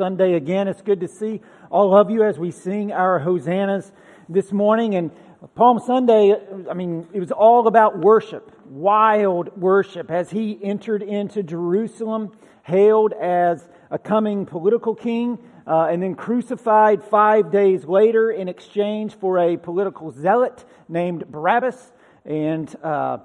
Sunday 0.00 0.32
again. 0.32 0.66
It's 0.66 0.80
good 0.80 1.00
to 1.00 1.08
see 1.08 1.42
all 1.68 1.94
of 1.94 2.10
you 2.10 2.24
as 2.24 2.38
we 2.38 2.52
sing 2.52 2.90
our 2.90 3.18
hosannas 3.18 3.92
this 4.30 4.50
morning. 4.50 4.94
And 4.94 5.10
Palm 5.54 5.78
Sunday, 5.78 6.34
I 6.70 6.72
mean, 6.72 7.06
it 7.12 7.20
was 7.20 7.30
all 7.30 7.66
about 7.66 7.98
worship, 7.98 8.50
wild 8.64 9.54
worship, 9.60 10.10
as 10.10 10.30
he 10.30 10.58
entered 10.62 11.02
into 11.02 11.42
Jerusalem, 11.42 12.32
hailed 12.62 13.12
as 13.12 13.68
a 13.90 13.98
coming 13.98 14.46
political 14.46 14.94
king, 14.94 15.38
uh, 15.66 15.88
and 15.90 16.02
then 16.02 16.14
crucified 16.14 17.04
five 17.04 17.52
days 17.52 17.84
later 17.84 18.30
in 18.30 18.48
exchange 18.48 19.14
for 19.16 19.36
a 19.36 19.58
political 19.58 20.10
zealot 20.10 20.64
named 20.88 21.30
Barabbas. 21.30 21.92
And, 22.24 22.74
uh, 22.82 23.18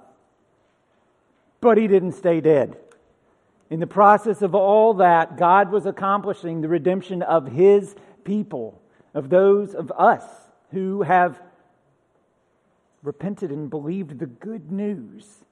but 1.62 1.78
he 1.78 1.88
didn't 1.88 2.16
stay 2.16 2.42
dead. 2.42 2.76
In 3.70 3.80
the 3.80 3.88
process 3.88 4.42
of 4.42 4.54
all 4.54 4.96
that, 4.96 5.38
God 5.38 5.72
was 5.72 5.86
accomplishing 5.86 6.62
the 6.62 6.68
redemption 6.68 7.22
of 7.22 7.48
His 7.48 7.96
people, 8.24 8.82
of 9.14 9.30
those 9.30 9.74
of 9.74 9.92
us 9.92 10.24
who 10.72 11.02
have 11.02 11.42
repented 13.02 13.52
and 13.52 13.70
believed 13.70 14.20
the 14.20 14.26
good 14.26 14.72
news 14.72 15.46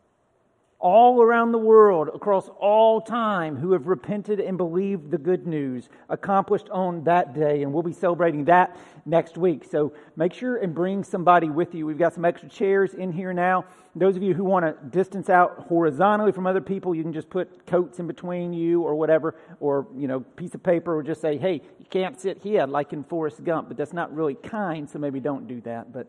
all 0.84 1.22
around 1.22 1.54
the 1.54 1.58
world, 1.58 2.10
across 2.14 2.50
all 2.60 3.00
time, 3.00 3.56
who 3.56 3.72
have 3.72 3.88
repented 3.88 4.42
and 4.42 4.58
believed 4.58 5.12
the 5.12 5.18
good 5.18 5.48
news 5.48 5.88
accomplished 6.10 6.70
on 6.72 7.06
that 7.06 7.34
day. 7.34 7.64
And 7.64 7.72
we'll 7.72 7.84
be 7.84 7.94
celebrating 7.94 8.44
that 8.46 8.76
next 9.06 9.38
week. 9.38 9.64
So 9.64 9.94
make 10.18 10.34
sure 10.34 10.58
and 10.58 10.76
bring 10.76 11.06
somebody 11.06 11.50
with 11.50 11.74
you. 11.74 11.86
We've 11.86 11.98
got 11.98 12.14
some 12.14 12.26
extra 12.26 12.50
chairs 12.50 12.94
in 12.94 13.14
here 13.14 13.32
now. 13.32 13.64
Those 13.96 14.16
of 14.16 14.24
you 14.24 14.34
who 14.34 14.44
want 14.44 14.66
to 14.66 14.90
distance 14.90 15.30
out 15.30 15.66
horizontally 15.68 16.32
from 16.32 16.48
other 16.48 16.62
people, 16.62 16.96
you 16.96 17.04
can 17.04 17.14
just 17.14 17.30
put 17.30 17.68
coats 17.68 18.00
in 18.00 18.08
between 18.08 18.52
you 18.52 18.82
or 18.82 18.96
whatever, 18.96 19.36
or, 19.60 19.88
you 19.96 20.08
know, 20.08 20.22
piece 20.22 20.56
of 20.56 20.64
paper, 20.64 20.98
or 20.98 21.04
just 21.04 21.22
say, 21.22 21.38
hey, 21.38 21.62
you 21.78 21.86
can't 21.92 22.20
sit 22.20 22.40
here 22.42 22.66
like 22.66 22.92
in 22.92 23.04
Forrest 23.04 23.44
Gump. 23.44 23.68
But 23.68 23.78
that's 23.78 23.94
not 23.94 24.14
really 24.16 24.34
kind, 24.34 24.90
so 24.90 24.98
maybe 24.98 25.20
don't 25.20 25.48
do 25.48 25.62
that. 25.62 25.94
But 25.94 26.08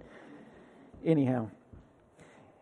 anyhow. 1.04 1.50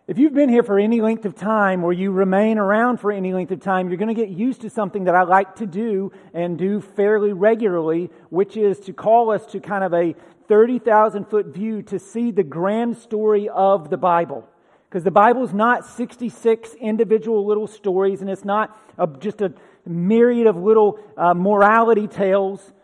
If 0.09 0.19
you've 0.19 0.34
been 0.34 0.48
here 0.48 0.64
for 0.64 0.81
any 0.81 1.01
length 1.01 1.25
of 1.25 1.36
time 1.36 1.84
or 1.84 1.92
you 1.92 2.11
remain 2.11 2.59
around 2.59 2.98
for 2.98 3.12
any 3.12 3.33
length 3.33 3.53
of 3.53 3.61
time, 3.61 3.89
you're 3.89 3.98
going 3.98 4.12
to 4.12 4.20
get 4.20 4.31
used 4.31 4.62
to 4.62 4.70
something 4.70 5.05
that 5.05 5.14
I 5.14 5.23
like 5.23 5.55
to 5.57 5.67
do 5.67 6.11
and 6.34 6.59
do 6.59 6.81
fairly 6.81 7.33
regularly, 7.33 8.11
which 8.29 8.57
is 8.57 8.81
to 8.81 8.92
call 8.92 9.31
us 9.31 9.47
to 9.53 9.61
kind 9.61 9.84
of 9.84 9.95
a 9.95 10.17
30,000 10.48 11.27
foot 11.27 11.47
view 11.47 11.83
to 11.83 12.01
see 12.01 12.33
the 12.33 12.42
grand 12.42 12.97
story 12.97 13.48
of 13.48 13.91
the 13.91 13.97
Bible. 13.97 14.48
Because 14.93 15.05
the 15.05 15.11
Bible 15.11 15.43
is 15.43 15.55
not 15.55 15.87
66 15.87 16.75
individual 16.75 17.47
little 17.47 17.67
stories 17.67 18.21
and 18.21 18.29
it's 18.29 18.45
not 18.45 18.79
a, 18.98 19.07
just 19.07 19.41
a 19.41 19.55
myriad 19.87 20.47
of 20.47 20.59
little 20.59 21.01
uh, 21.17 21.33
morality 21.33 22.07
tales. 22.07 22.75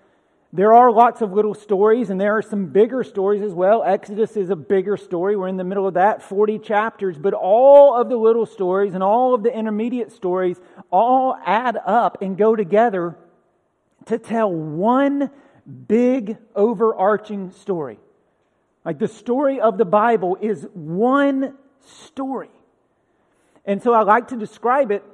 There 0.50 0.72
are 0.72 0.90
lots 0.90 1.20
of 1.20 1.34
little 1.34 1.52
stories, 1.52 2.08
and 2.08 2.18
there 2.18 2.34
are 2.38 2.40
some 2.40 2.68
bigger 2.68 3.04
stories 3.04 3.42
as 3.42 3.52
well. 3.52 3.82
Exodus 3.82 4.38
is 4.38 4.48
a 4.48 4.56
bigger 4.56 4.96
story. 4.96 5.36
We're 5.36 5.48
in 5.48 5.58
the 5.58 5.64
middle 5.64 5.86
of 5.86 5.92
that, 5.94 6.22
40 6.22 6.60
chapters. 6.60 7.18
But 7.18 7.34
all 7.34 7.94
of 8.00 8.08
the 8.08 8.16
little 8.16 8.46
stories 8.46 8.94
and 8.94 9.02
all 9.02 9.34
of 9.34 9.42
the 9.42 9.54
intermediate 9.54 10.10
stories 10.10 10.58
all 10.90 11.36
add 11.44 11.76
up 11.76 12.22
and 12.22 12.38
go 12.38 12.56
together 12.56 13.18
to 14.06 14.16
tell 14.16 14.50
one 14.50 15.30
big 15.86 16.38
overarching 16.56 17.50
story. 17.50 17.98
Like 18.82 18.98
the 18.98 19.08
story 19.08 19.60
of 19.60 19.76
the 19.76 19.84
Bible 19.84 20.38
is 20.40 20.66
one 20.72 21.52
story. 21.88 22.50
And 23.64 23.82
so 23.82 23.92
I 23.92 24.02
like 24.02 24.28
to 24.28 24.36
describe 24.36 24.90
it 24.90 25.04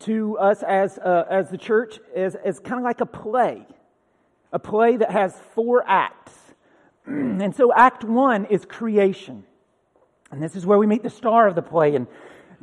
to 0.00 0.38
us 0.38 0.62
as, 0.62 0.98
uh, 0.98 1.24
as 1.30 1.50
the 1.50 1.58
church 1.58 1.98
as, 2.14 2.34
as 2.34 2.58
kind 2.58 2.78
of 2.78 2.84
like 2.84 3.00
a 3.00 3.06
play 3.06 3.66
a 4.52 4.58
play 4.58 4.96
that 4.96 5.10
has 5.10 5.34
four 5.54 5.84
acts. 5.86 6.32
and 7.06 7.54
so, 7.54 7.72
Act 7.74 8.04
One 8.04 8.46
is 8.46 8.64
creation. 8.64 9.44
And 10.30 10.42
this 10.42 10.56
is 10.56 10.66
where 10.66 10.78
we 10.78 10.86
meet 10.86 11.02
the 11.02 11.10
star 11.10 11.46
of 11.46 11.54
the 11.54 11.62
play. 11.62 11.94
And 11.94 12.06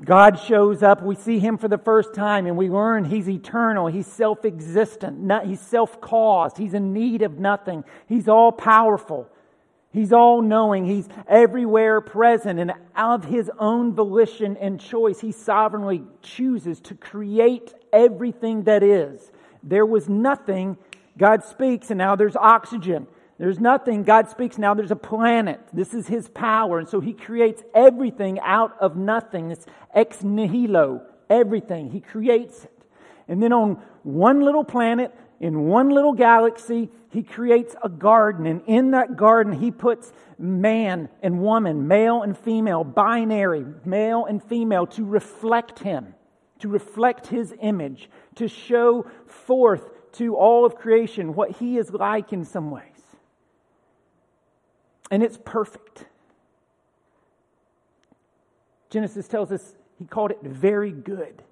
God 0.04 0.40
shows 0.40 0.84
up. 0.84 1.02
We 1.02 1.16
see 1.16 1.40
him 1.40 1.58
for 1.58 1.68
the 1.68 1.78
first 1.78 2.14
time 2.14 2.46
and 2.46 2.58
we 2.58 2.68
learn 2.68 3.06
he's 3.06 3.30
eternal. 3.30 3.88
He's 3.88 4.08
self 4.08 4.44
existent. 4.44 5.32
He's 5.46 5.62
self 5.62 6.02
caused. 6.02 6.58
He's 6.58 6.74
in 6.74 6.94
need 6.94 7.22
of 7.22 7.40
nothing. 7.40 7.84
He's 8.08 8.28
all 8.28 8.52
powerful. 8.52 9.30
He's 9.94 10.12
all 10.12 10.42
knowing. 10.42 10.86
He's 10.86 11.08
everywhere 11.28 12.02
present. 12.02 12.60
And 12.60 12.74
of 12.96 13.26
his 13.26 13.50
own 13.60 13.94
volition 13.94 14.58
and 14.58 14.82
choice, 14.82 15.22
he 15.22 15.32
sovereignly 15.32 16.04
chooses 16.24 16.82
to 16.82 16.96
create 16.96 17.74
everything 17.94 18.64
that 18.64 18.82
is. 18.82 19.32
There 19.62 19.86
was 19.86 20.10
nothing 20.10 20.78
God 21.16 21.44
speaks 21.44 21.92
and 21.92 22.00
now 22.00 22.16
there's 22.16 22.36
oxygen. 22.36 23.06
There's 23.38 23.60
nothing. 23.60 24.04
God 24.04 24.30
speaks 24.30 24.58
now 24.58 24.74
there's 24.74 24.92
a 24.92 24.96
planet. 24.96 25.60
This 25.72 25.94
is 25.94 26.08
his 26.08 26.28
power. 26.28 26.80
And 26.80 26.90
so 26.90 27.00
he 27.00 27.14
creates 27.14 27.62
everything 27.76 28.40
out 28.40 28.76
of 28.80 28.96
nothing. 28.96 29.52
It's 29.52 29.68
ex 29.94 30.24
nihilo. 30.24 31.02
Everything. 31.30 31.92
He 31.92 32.00
creates 32.00 32.64
it. 32.64 32.72
And 33.28 33.42
then 33.42 33.54
on 33.54 33.82
one 34.02 34.42
little 34.42 34.64
planet, 34.64 35.14
in 35.40 35.66
one 35.66 35.90
little 35.90 36.14
galaxy, 36.14 36.90
he 37.14 37.22
creates 37.22 37.76
a 37.84 37.90
garden. 37.90 38.48
And 38.48 38.64
in 38.66 38.92
that 38.92 39.16
garden, 39.16 39.54
he 39.54 39.70
puts 39.70 40.12
man 40.40 41.10
and 41.22 41.40
woman, 41.40 41.88
male 41.88 42.24
and 42.24 42.36
female, 42.36 42.84
binary, 42.84 43.64
male 43.86 44.26
and 44.26 44.44
female, 44.44 44.88
to 44.88 45.06
reflect 45.06 45.80
him, 45.80 46.16
to 46.60 46.68
reflect 46.68 47.28
his 47.28 47.54
image, 47.62 48.10
to 48.36 48.48
show 48.48 49.06
forth 49.28 49.92
to 50.14 50.36
all 50.36 50.66
of 50.66 50.76
creation 50.76 51.36
what 51.36 51.52
he 51.52 51.78
is 51.78 51.92
like 51.92 52.34
in 52.34 52.44
some 52.44 52.72
ways. 52.72 52.84
And 55.12 55.22
it's 55.22 55.38
perfect. 55.46 56.06
Genesis 58.90 59.28
tells 59.28 59.52
us 59.52 59.76
he 60.00 60.06
called 60.06 60.32
it 60.32 60.42
very 60.42 60.92
good. 60.92 61.44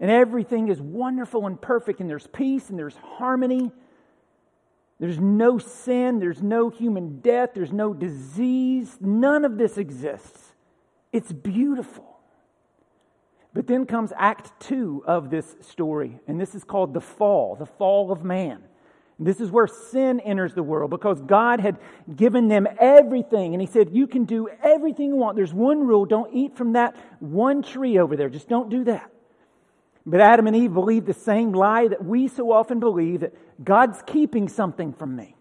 And 0.00 0.10
everything 0.10 0.66
is 0.66 0.80
wonderful 0.80 1.46
and 1.46 1.60
perfect, 1.60 2.00
and 2.00 2.10
there's 2.10 2.26
peace 2.26 2.68
and 2.68 2.76
there's 2.76 2.96
harmony. 2.96 3.70
There's 5.02 5.18
no 5.18 5.58
sin, 5.58 6.20
there's 6.20 6.42
no 6.42 6.68
human 6.68 7.18
death, 7.18 7.54
there's 7.54 7.72
no 7.72 7.92
disease. 7.92 8.98
None 9.00 9.44
of 9.44 9.58
this 9.58 9.76
exists. 9.76 10.52
It's 11.12 11.32
beautiful. 11.32 12.20
But 13.52 13.66
then 13.66 13.84
comes 13.84 14.12
Act 14.16 14.52
Two 14.60 15.02
of 15.04 15.28
this 15.28 15.56
story, 15.60 16.20
and 16.28 16.40
this 16.40 16.54
is 16.54 16.62
called 16.62 16.94
the 16.94 17.00
fall, 17.00 17.56
the 17.56 17.66
fall 17.66 18.12
of 18.12 18.22
man. 18.22 18.62
This 19.18 19.40
is 19.40 19.50
where 19.50 19.66
sin 19.66 20.20
enters 20.20 20.54
the 20.54 20.62
world 20.62 20.90
because 20.90 21.20
God 21.20 21.58
had 21.58 21.80
given 22.14 22.46
them 22.46 22.68
everything, 22.78 23.54
and 23.54 23.60
He 23.60 23.66
said, 23.66 23.90
You 23.90 24.06
can 24.06 24.24
do 24.24 24.48
everything 24.62 25.08
you 25.08 25.16
want. 25.16 25.34
There's 25.34 25.52
one 25.52 25.84
rule 25.84 26.04
don't 26.04 26.32
eat 26.32 26.56
from 26.56 26.74
that 26.74 26.94
one 27.18 27.64
tree 27.64 27.98
over 27.98 28.14
there. 28.14 28.28
Just 28.28 28.48
don't 28.48 28.70
do 28.70 28.84
that. 28.84 29.10
But 30.04 30.20
Adam 30.20 30.46
and 30.46 30.56
Eve 30.56 30.72
believed 30.72 31.06
the 31.06 31.14
same 31.14 31.52
lie 31.52 31.88
that 31.88 32.04
we 32.04 32.28
so 32.28 32.50
often 32.50 32.80
believe 32.80 33.20
that 33.20 33.34
God's 33.62 34.02
keeping 34.06 34.48
something 34.48 34.92
from 34.92 35.14
me. 35.14 35.36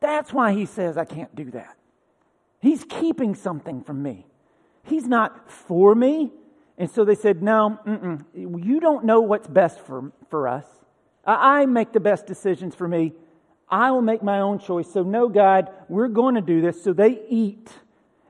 That's 0.00 0.32
why 0.32 0.52
He 0.52 0.66
says 0.66 0.96
I 0.96 1.04
can't 1.04 1.34
do 1.34 1.50
that. 1.52 1.76
He's 2.60 2.84
keeping 2.84 3.34
something 3.34 3.82
from 3.82 4.02
me. 4.02 4.26
He's 4.84 5.06
not 5.06 5.50
for 5.50 5.94
me. 5.94 6.30
And 6.78 6.90
so 6.90 7.04
they 7.04 7.14
said, 7.14 7.42
No, 7.42 7.78
you 8.34 8.80
don't 8.80 9.04
know 9.04 9.20
what's 9.20 9.48
best 9.48 9.80
for, 9.80 10.12
for 10.30 10.46
us. 10.46 10.66
I, 11.24 11.62
I 11.62 11.66
make 11.66 11.92
the 11.92 12.00
best 12.00 12.26
decisions 12.26 12.74
for 12.74 12.86
me. 12.86 13.12
I 13.68 13.90
will 13.90 14.02
make 14.02 14.22
my 14.22 14.40
own 14.40 14.60
choice. 14.60 14.90
So, 14.92 15.02
no, 15.02 15.28
God, 15.28 15.70
we're 15.88 16.08
going 16.08 16.36
to 16.36 16.40
do 16.40 16.60
this. 16.60 16.82
So 16.82 16.92
they 16.92 17.20
eat. 17.28 17.68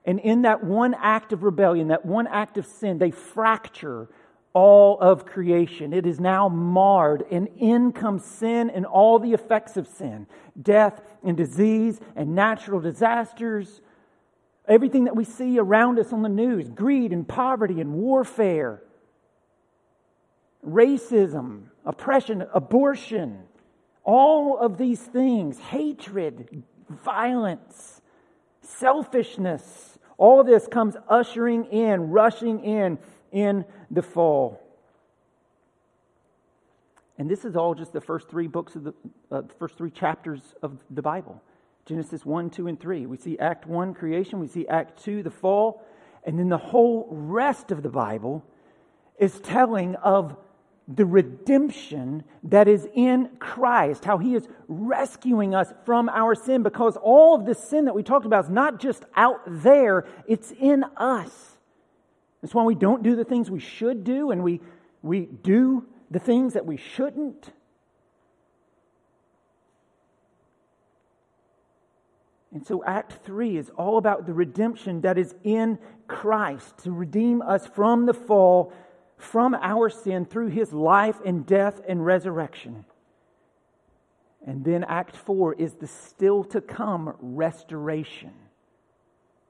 And 0.06 0.20
in 0.20 0.42
that 0.42 0.64
one 0.64 0.94
act 0.94 1.32
of 1.32 1.42
rebellion, 1.42 1.88
that 1.88 2.06
one 2.06 2.26
act 2.26 2.56
of 2.56 2.66
sin, 2.66 2.98
they 2.98 3.10
fracture 3.10 4.08
all 4.56 4.98
of 5.00 5.26
creation. 5.26 5.92
It 5.92 6.06
is 6.06 6.18
now 6.18 6.48
marred, 6.48 7.24
and 7.30 7.48
in 7.58 7.92
comes 7.92 8.24
sin 8.24 8.70
and 8.70 8.86
all 8.86 9.18
the 9.18 9.34
effects 9.34 9.76
of 9.76 9.86
sin 9.86 10.26
death 10.60 11.02
and 11.22 11.36
disease 11.36 12.00
and 12.14 12.34
natural 12.34 12.80
disasters 12.80 13.82
Everything 14.68 15.04
that 15.04 15.14
we 15.14 15.24
see 15.24 15.58
around 15.58 15.98
us 15.98 16.12
on 16.12 16.22
the 16.22 16.28
news 16.28 16.70
greed 16.70 17.12
and 17.12 17.26
poverty 17.26 17.80
and 17.80 17.92
warfare, 17.92 18.82
racism, 20.66 21.66
oppression, 21.84 22.44
abortion, 22.52 23.44
all 24.02 24.58
of 24.58 24.76
these 24.76 25.00
things, 25.00 25.58
hatred, 25.58 26.64
violence, 26.88 28.00
selfishness, 28.60 29.98
all 30.18 30.40
of 30.40 30.46
this 30.46 30.66
comes 30.66 30.96
ushering 31.08 31.66
in, 31.66 32.10
rushing 32.10 32.64
in 32.64 32.98
in 33.30 33.64
the 33.90 34.02
fall. 34.02 34.62
And 37.18 37.30
this 37.30 37.44
is 37.44 37.56
all 37.56 37.74
just 37.74 37.92
the 37.92 38.00
first 38.00 38.28
three 38.28 38.46
books 38.46 38.76
of 38.76 38.84
the 38.84 38.94
uh, 39.30 39.42
first 39.58 39.76
three 39.76 39.90
chapters 39.90 40.54
of 40.62 40.78
the 40.90 41.02
Bible. 41.02 41.42
Genesis 41.86 42.26
1, 42.26 42.50
2, 42.50 42.66
and 42.66 42.80
3. 42.80 43.06
We 43.06 43.16
see 43.16 43.38
Act 43.38 43.66
1, 43.66 43.94
creation. 43.94 44.40
We 44.40 44.48
see 44.48 44.66
Act 44.66 45.02
2, 45.04 45.22
the 45.22 45.30
fall. 45.30 45.82
And 46.24 46.38
then 46.38 46.48
the 46.48 46.58
whole 46.58 47.06
rest 47.10 47.70
of 47.70 47.82
the 47.82 47.88
Bible 47.88 48.44
is 49.18 49.40
telling 49.40 49.94
of 49.96 50.36
the 50.88 51.06
redemption 51.06 52.24
that 52.44 52.68
is 52.68 52.86
in 52.94 53.30
Christ, 53.38 54.04
how 54.04 54.18
he 54.18 54.34
is 54.34 54.46
rescuing 54.68 55.54
us 55.54 55.72
from 55.84 56.08
our 56.08 56.34
sin 56.34 56.62
because 56.62 56.96
all 56.96 57.34
of 57.34 57.44
this 57.44 57.58
sin 57.58 57.86
that 57.86 57.94
we 57.94 58.02
talked 58.02 58.26
about 58.26 58.44
is 58.44 58.50
not 58.50 58.78
just 58.78 59.04
out 59.16 59.40
there, 59.46 60.06
it's 60.28 60.52
in 60.52 60.84
us. 60.96 61.55
That's 62.40 62.54
why 62.54 62.64
we 62.64 62.74
don't 62.74 63.02
do 63.02 63.16
the 63.16 63.24
things 63.24 63.50
we 63.50 63.60
should 63.60 64.04
do 64.04 64.30
and 64.30 64.42
we, 64.42 64.60
we 65.02 65.20
do 65.26 65.86
the 66.10 66.18
things 66.18 66.54
that 66.54 66.66
we 66.66 66.76
shouldn't. 66.76 67.52
And 72.52 72.66
so, 72.66 72.82
Act 72.84 73.24
3 73.24 73.56
is 73.58 73.70
all 73.76 73.98
about 73.98 74.26
the 74.26 74.32
redemption 74.32 75.02
that 75.02 75.18
is 75.18 75.34
in 75.44 75.78
Christ 76.06 76.78
to 76.84 76.92
redeem 76.92 77.42
us 77.42 77.66
from 77.66 78.06
the 78.06 78.14
fall 78.14 78.72
from 79.18 79.54
our 79.54 79.88
sin 79.88 80.24
through 80.24 80.48
his 80.48 80.72
life 80.72 81.16
and 81.24 81.46
death 81.46 81.80
and 81.88 82.04
resurrection. 82.04 82.84
And 84.46 84.64
then 84.64 84.84
Act 84.84 85.16
4 85.16 85.54
is 85.54 85.74
the 85.74 85.86
still 85.86 86.44
to 86.44 86.60
come 86.60 87.14
restoration 87.20 88.32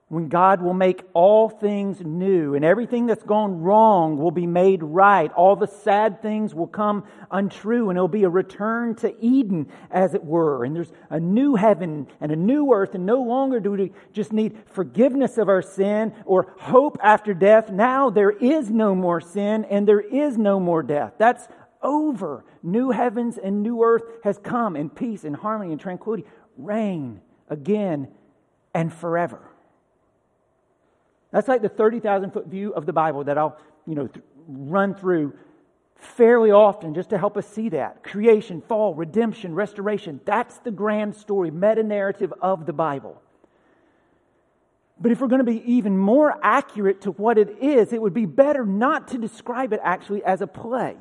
when 0.08 0.28
God 0.28 0.62
will 0.62 0.74
make 0.74 1.02
all 1.14 1.48
things 1.48 2.00
new 2.00 2.54
and 2.54 2.64
everything 2.64 3.06
that's 3.06 3.24
gone 3.24 3.60
wrong 3.60 4.16
will 4.16 4.30
be 4.30 4.46
made 4.46 4.82
right. 4.84 5.32
All 5.32 5.56
the 5.56 5.66
sad 5.66 6.22
things 6.22 6.54
will 6.54 6.68
come 6.68 7.04
untrue 7.28 7.90
and 7.90 7.96
it'll 7.96 8.06
be 8.06 8.22
a 8.22 8.28
return 8.28 8.94
to 8.96 9.12
Eden, 9.20 9.68
as 9.90 10.14
it 10.14 10.24
were. 10.24 10.64
And 10.64 10.76
there's 10.76 10.92
a 11.10 11.18
new 11.18 11.56
heaven 11.56 12.06
and 12.20 12.30
a 12.30 12.36
new 12.36 12.72
earth, 12.72 12.94
and 12.94 13.04
no 13.04 13.20
longer 13.20 13.58
do 13.58 13.72
we 13.72 13.92
just 14.12 14.32
need 14.32 14.56
forgiveness 14.66 15.38
of 15.38 15.48
our 15.48 15.62
sin 15.62 16.14
or 16.24 16.54
hope 16.56 16.98
after 17.02 17.34
death. 17.34 17.70
Now 17.70 18.08
there 18.08 18.30
is 18.30 18.70
no 18.70 18.94
more 18.94 19.20
sin 19.20 19.64
and 19.64 19.88
there 19.88 20.00
is 20.00 20.38
no 20.38 20.60
more 20.60 20.84
death. 20.84 21.14
That's 21.18 21.48
over. 21.82 22.44
New 22.62 22.90
heavens 22.90 23.38
and 23.38 23.62
new 23.62 23.82
earth 23.82 24.04
has 24.22 24.38
come, 24.38 24.76
and 24.76 24.94
peace 24.94 25.24
and 25.24 25.34
harmony 25.34 25.72
and 25.72 25.80
tranquility 25.80 26.24
reign 26.56 27.20
again 27.48 28.08
and 28.72 28.92
forever. 28.92 29.50
That's 31.30 31.48
like 31.48 31.62
the 31.62 31.68
30,000 31.68 32.30
foot 32.30 32.46
view 32.46 32.72
of 32.72 32.86
the 32.86 32.92
Bible 32.92 33.24
that 33.24 33.36
I'll, 33.36 33.58
you 33.86 33.94
know, 33.94 34.06
th- 34.06 34.24
run 34.46 34.94
through 34.94 35.34
fairly 35.96 36.50
often 36.50 36.94
just 36.94 37.10
to 37.10 37.18
help 37.18 37.36
us 37.36 37.46
see 37.46 37.70
that. 37.70 38.02
Creation, 38.02 38.62
fall, 38.62 38.94
redemption, 38.94 39.54
restoration. 39.54 40.20
That's 40.24 40.58
the 40.58 40.70
grand 40.70 41.16
story, 41.16 41.50
meta 41.50 41.82
narrative 41.82 42.32
of 42.40 42.66
the 42.66 42.72
Bible. 42.72 43.20
But 44.98 45.12
if 45.12 45.20
we're 45.20 45.28
going 45.28 45.44
to 45.44 45.50
be 45.50 45.62
even 45.72 45.98
more 45.98 46.38
accurate 46.42 47.02
to 47.02 47.10
what 47.12 47.36
it 47.38 47.58
is, 47.60 47.92
it 47.92 48.00
would 48.00 48.14
be 48.14 48.24
better 48.24 48.64
not 48.64 49.08
to 49.08 49.18
describe 49.18 49.72
it 49.72 49.80
actually 49.82 50.24
as 50.24 50.40
a 50.40 50.46
play. 50.46 50.96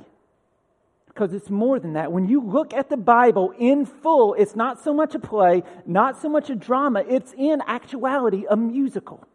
Because 1.07 1.33
it's 1.33 1.49
more 1.49 1.79
than 1.79 1.93
that. 1.93 2.11
When 2.11 2.27
you 2.27 2.41
look 2.41 2.73
at 2.73 2.89
the 2.89 2.97
Bible 2.97 3.53
in 3.57 3.85
full, 3.85 4.33
it's 4.33 4.53
not 4.53 4.83
so 4.83 4.93
much 4.93 5.15
a 5.15 5.19
play, 5.19 5.63
not 5.85 6.21
so 6.21 6.27
much 6.27 6.49
a 6.49 6.55
drama, 6.55 7.05
it's 7.07 7.33
in 7.37 7.61
actuality 7.65 8.43
a 8.49 8.57
musical. 8.57 9.25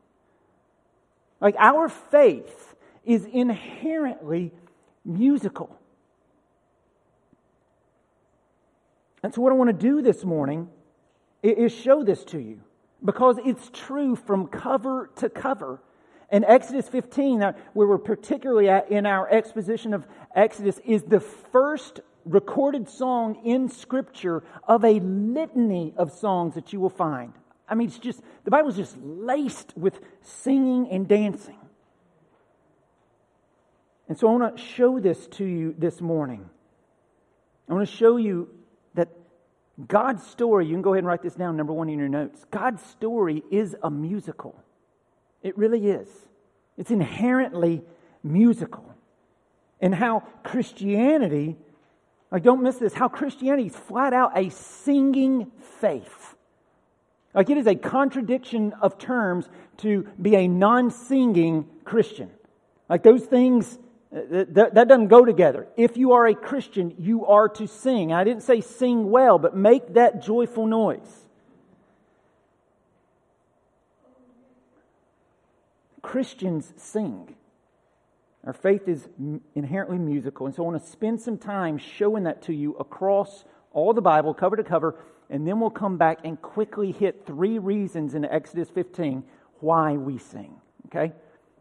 Like 1.40 1.56
our 1.58 1.88
faith 1.88 2.74
is 3.04 3.24
inherently 3.24 4.52
musical. 5.04 5.76
And 9.22 9.34
so, 9.34 9.40
what 9.42 9.52
I 9.52 9.56
want 9.56 9.68
to 9.68 9.86
do 9.86 10.02
this 10.02 10.24
morning 10.24 10.68
is 11.42 11.72
show 11.72 12.04
this 12.04 12.24
to 12.24 12.38
you 12.38 12.60
because 13.04 13.38
it's 13.44 13.70
true 13.72 14.16
from 14.16 14.46
cover 14.46 15.10
to 15.16 15.28
cover. 15.28 15.80
And 16.30 16.44
Exodus 16.44 16.88
15, 16.88 17.40
where 17.40 17.54
we're 17.88 17.98
particularly 17.98 18.68
at 18.68 18.90
in 18.90 19.04
our 19.04 19.28
exposition 19.28 19.92
of 19.92 20.06
Exodus, 20.34 20.78
is 20.84 21.02
the 21.02 21.20
first 21.20 22.00
recorded 22.24 22.88
song 22.88 23.40
in 23.44 23.68
Scripture 23.68 24.42
of 24.68 24.84
a 24.84 25.00
litany 25.00 25.92
of 25.96 26.12
songs 26.12 26.54
that 26.54 26.72
you 26.72 26.80
will 26.80 26.90
find. 26.90 27.32
I 27.70 27.76
mean, 27.76 27.88
it's 27.88 27.98
just, 27.98 28.20
the 28.44 28.50
Bible's 28.50 28.76
just 28.76 28.96
laced 28.98 29.72
with 29.76 30.00
singing 30.22 30.90
and 30.90 31.06
dancing. 31.06 31.56
And 34.08 34.18
so 34.18 34.26
I 34.26 34.32
want 34.32 34.56
to 34.56 34.62
show 34.62 34.98
this 34.98 35.28
to 35.28 35.44
you 35.44 35.72
this 35.78 36.00
morning. 36.00 36.50
I 37.68 37.72
want 37.72 37.88
to 37.88 37.96
show 37.96 38.16
you 38.16 38.48
that 38.94 39.08
God's 39.86 40.26
story, 40.26 40.66
you 40.66 40.72
can 40.72 40.82
go 40.82 40.94
ahead 40.94 41.04
and 41.04 41.06
write 41.06 41.22
this 41.22 41.36
down, 41.36 41.56
number 41.56 41.72
one 41.72 41.88
in 41.88 41.96
your 41.96 42.08
notes. 42.08 42.44
God's 42.50 42.82
story 42.82 43.44
is 43.52 43.76
a 43.84 43.90
musical. 43.90 44.60
It 45.42 45.56
really 45.56 45.86
is. 45.86 46.08
It's 46.76 46.90
inherently 46.90 47.82
musical. 48.24 48.84
And 49.80 49.94
how 49.94 50.24
Christianity, 50.42 51.56
like 52.32 52.42
don't 52.42 52.64
miss 52.64 52.76
this, 52.78 52.92
how 52.92 53.06
Christianity 53.06 53.68
is 53.68 53.76
flat 53.76 54.12
out 54.12 54.36
a 54.36 54.50
singing 54.50 55.52
faith. 55.80 56.34
Like 57.34 57.50
it 57.50 57.58
is 57.58 57.66
a 57.66 57.74
contradiction 57.74 58.72
of 58.80 58.98
terms 58.98 59.48
to 59.78 60.08
be 60.20 60.34
a 60.34 60.48
non 60.48 60.90
singing 60.90 61.68
Christian. 61.84 62.30
Like 62.88 63.02
those 63.02 63.24
things, 63.24 63.78
uh, 64.14 64.44
that, 64.50 64.74
that 64.74 64.88
doesn't 64.88 65.06
go 65.06 65.24
together. 65.24 65.68
If 65.76 65.96
you 65.96 66.12
are 66.12 66.26
a 66.26 66.34
Christian, 66.34 66.94
you 66.98 67.26
are 67.26 67.48
to 67.50 67.68
sing. 67.68 68.12
I 68.12 68.24
didn't 68.24 68.42
say 68.42 68.60
sing 68.60 69.10
well, 69.10 69.38
but 69.38 69.56
make 69.56 69.94
that 69.94 70.22
joyful 70.22 70.66
noise. 70.66 71.26
Christians 76.02 76.72
sing. 76.76 77.36
Our 78.44 78.52
faith 78.52 78.88
is 78.88 79.06
inherently 79.54 79.98
musical, 79.98 80.46
and 80.46 80.54
so 80.54 80.64
I 80.64 80.70
want 80.70 80.82
to 80.82 80.90
spend 80.90 81.20
some 81.20 81.38
time 81.38 81.78
showing 81.78 82.24
that 82.24 82.42
to 82.42 82.54
you 82.54 82.74
across 82.76 83.44
all 83.72 83.92
the 83.92 84.00
Bible, 84.00 84.34
cover 84.34 84.56
to 84.56 84.64
cover, 84.64 84.96
and 85.30 85.46
then 85.46 85.60
we'll 85.60 85.70
come 85.70 85.96
back 85.96 86.18
and 86.24 86.40
quickly 86.42 86.92
hit 86.92 87.24
three 87.26 87.58
reasons 87.58 88.14
in 88.14 88.24
Exodus 88.24 88.68
15 88.68 89.22
why 89.60 89.92
we 89.92 90.18
sing. 90.18 90.56
Okay? 90.86 91.12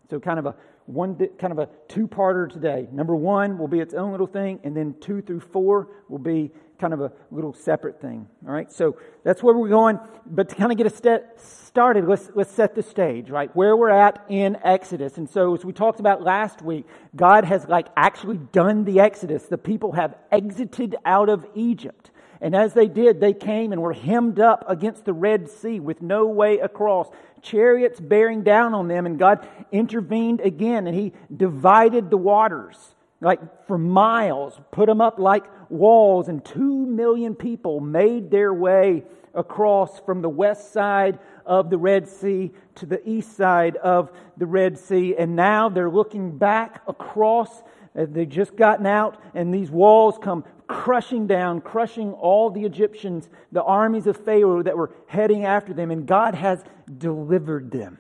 So, 0.10 0.20
kind 0.20 0.40
of 0.40 0.48
a 0.48 0.56
one 0.90 1.16
kind 1.38 1.54
of 1.54 1.60
a 1.60 1.70
two-parter 1.88 2.52
today. 2.52 2.88
Number 2.92 3.16
one 3.16 3.60
will 3.60 3.68
be 3.68 3.80
its 3.80 3.94
own 3.94 4.10
little 4.10 4.26
thing, 4.26 4.60
and 4.64 4.76
then 4.76 4.96
two 5.00 5.22
through 5.22 5.42
four 5.42 5.88
will 6.08 6.18
be 6.18 6.50
kind 6.80 6.94
of 6.94 7.02
a 7.02 7.12
little 7.30 7.54
separate 7.54 8.02
thing. 8.02 8.28
All 8.48 8.52
right, 8.52 8.72
so 8.72 8.98
that's 9.24 9.44
where 9.44 9.54
we're 9.54 9.70
going. 9.70 10.00
But 10.26 10.50
to 10.50 10.56
kind 10.56 10.72
of 10.72 10.80
get 10.80 10.88
a 10.88 10.90
step 10.90 11.40
started, 11.40 12.08
let's 12.08 12.32
let's 12.34 12.52
set 12.52 12.74
the 12.74 12.82
stage, 12.82 13.30
right? 13.30 13.56
Where 13.56 13.78
we're 13.78 13.92
at 13.92 14.26
in 14.30 14.58
Exodus. 14.64 15.20
And 15.20 15.30
so, 15.30 15.54
as 15.54 15.64
we 15.64 15.74
talked 15.74 16.00
about 16.00 16.24
last 16.24 16.64
week, 16.64 16.88
God 17.16 17.46
has 17.46 17.68
like 17.68 17.86
actually 17.96 18.38
done 18.38 18.84
the 18.84 19.00
Exodus. 19.00 19.44
The 19.44 19.60
people 19.60 19.92
have 19.92 20.16
exited 20.32 20.96
out 21.06 21.30
of 21.30 21.46
Egypt. 21.54 22.10
And 22.42 22.56
as 22.56 22.74
they 22.74 22.88
did, 22.88 23.20
they 23.20 23.34
came 23.34 23.72
and 23.72 23.82
were 23.82 23.94
hemmed 23.94 24.40
up 24.40 24.64
against 24.68 25.06
the 25.06 25.14
Red 25.14 25.50
Sea 25.50 25.80
with 25.80 26.02
no 26.02 26.26
way 26.26 26.60
across, 26.60 27.10
chariots 27.42 28.00
bearing 28.00 28.44
down 28.44 28.74
on 28.74 28.88
them, 28.88 29.06
and 29.06 29.20
God 29.20 29.48
intervened 29.72 30.42
again 30.42 30.88
and 30.88 30.96
He 30.96 31.14
divided 31.36 32.10
the 32.10 32.18
waters 32.18 32.96
like 33.22 33.68
for 33.68 33.78
miles, 33.78 34.60
put 34.72 34.88
them 34.88 35.02
up 35.02 35.20
like 35.20 35.46
walls, 35.70 36.30
and 36.30 36.44
two 36.44 36.86
million 36.86 37.36
people 37.36 37.80
made 37.80 38.32
their 38.32 38.54
way 38.54 39.04
across 39.34 40.00
from 40.00 40.22
the 40.22 40.30
west 40.30 40.72
side 40.72 41.20
of 41.46 41.70
the 41.70 41.78
Red 41.78 42.08
Sea 42.08 42.52
to 42.76 42.86
the 42.86 43.08
east 43.08 43.36
side 43.36 43.76
of 43.78 44.12
the 44.38 44.46
Red 44.46 44.78
Sea. 44.78 45.16
And 45.18 45.36
now 45.36 45.70
they're 45.70 45.90
looking 45.90 46.38
back 46.38 46.82
across. 46.88 47.62
Uh, 48.00 48.06
they've 48.10 48.30
just 48.30 48.56
gotten 48.56 48.86
out, 48.86 49.22
and 49.34 49.54
these 49.54 49.70
walls 49.70 50.18
come 50.22 50.46
crushing 50.68 51.28
down, 51.28 51.60
crushing 51.60 52.14
all 52.14 52.50
the 52.50 52.64
Egyptians, 52.64 53.28
the 53.52 53.64
armies 53.64 54.08
of 54.08 54.16
Pharaoh 54.16 54.64
that 54.64 54.78
were 54.78 54.92
heading 55.08 55.44
after 55.44 55.74
them, 55.74 55.92
and 55.92 56.06
God 56.06 56.36
has 56.36 56.64
delivered 56.98 57.72
them. 57.72 57.98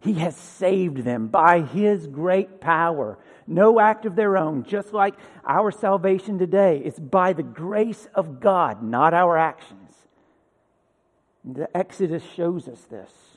He 0.00 0.14
has 0.14 0.36
saved 0.36 0.98
them 0.98 1.28
by 1.28 1.60
His 1.60 2.06
great 2.06 2.60
power. 2.60 3.18
No 3.46 3.78
act 3.78 4.04
of 4.04 4.16
their 4.16 4.36
own, 4.36 4.64
just 4.64 4.92
like 4.92 5.14
our 5.44 5.70
salvation 5.70 6.38
today. 6.38 6.82
It's 6.84 6.98
by 6.98 7.32
the 7.32 7.42
grace 7.42 8.08
of 8.14 8.40
God, 8.40 8.82
not 8.82 9.14
our 9.14 9.36
actions. 9.36 9.92
The 11.44 11.74
Exodus 11.76 12.24
shows 12.34 12.66
us 12.66 12.80
this. 12.82 13.35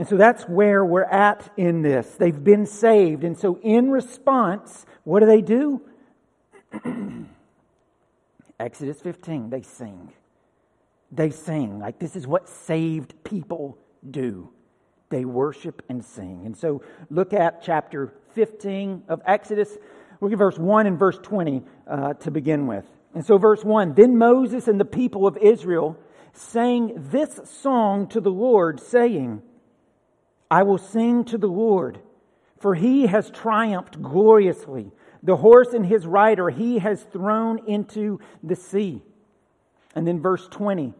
And 0.00 0.08
so 0.08 0.16
that's 0.16 0.44
where 0.44 0.82
we're 0.82 1.02
at 1.02 1.52
in 1.58 1.82
this. 1.82 2.08
They've 2.12 2.42
been 2.42 2.64
saved. 2.64 3.22
And 3.22 3.36
so, 3.36 3.58
in 3.62 3.90
response, 3.90 4.86
what 5.04 5.20
do 5.20 5.26
they 5.26 5.42
do? 5.42 5.82
Exodus 8.58 8.98
15, 9.02 9.50
they 9.50 9.60
sing. 9.60 10.10
They 11.12 11.28
sing. 11.28 11.80
Like 11.80 11.98
this 11.98 12.16
is 12.16 12.26
what 12.26 12.48
saved 12.48 13.12
people 13.24 13.76
do. 14.10 14.48
They 15.10 15.26
worship 15.26 15.82
and 15.90 16.02
sing. 16.02 16.46
And 16.46 16.56
so 16.56 16.82
look 17.10 17.34
at 17.34 17.62
chapter 17.62 18.14
15 18.32 19.02
of 19.06 19.20
Exodus. 19.26 19.76
Look 20.22 20.32
at 20.32 20.38
verse 20.38 20.58
1 20.58 20.86
and 20.86 20.98
verse 20.98 21.18
20 21.22 21.62
uh, 21.86 22.14
to 22.14 22.30
begin 22.30 22.66
with. 22.66 22.86
And 23.14 23.26
so, 23.26 23.36
verse 23.36 23.62
1 23.62 23.92
Then 23.92 24.16
Moses 24.16 24.66
and 24.66 24.80
the 24.80 24.86
people 24.86 25.26
of 25.26 25.36
Israel 25.36 25.98
sang 26.32 26.94
this 27.10 27.38
song 27.44 28.06
to 28.08 28.20
the 28.22 28.30
Lord, 28.30 28.80
saying, 28.80 29.42
I 30.50 30.64
will 30.64 30.78
sing 30.78 31.24
to 31.26 31.38
the 31.38 31.46
Lord, 31.46 32.00
for 32.58 32.74
he 32.74 33.06
has 33.06 33.30
triumphed 33.30 34.02
gloriously. 34.02 34.90
The 35.22 35.36
horse 35.36 35.72
and 35.74 35.86
his 35.86 36.06
rider 36.06 36.50
he 36.50 36.78
has 36.78 37.02
thrown 37.02 37.66
into 37.66 38.20
the 38.42 38.56
sea. 38.56 39.02
And 39.94 40.06
then 40.06 40.20
verse 40.20 40.48
20. 40.48 40.94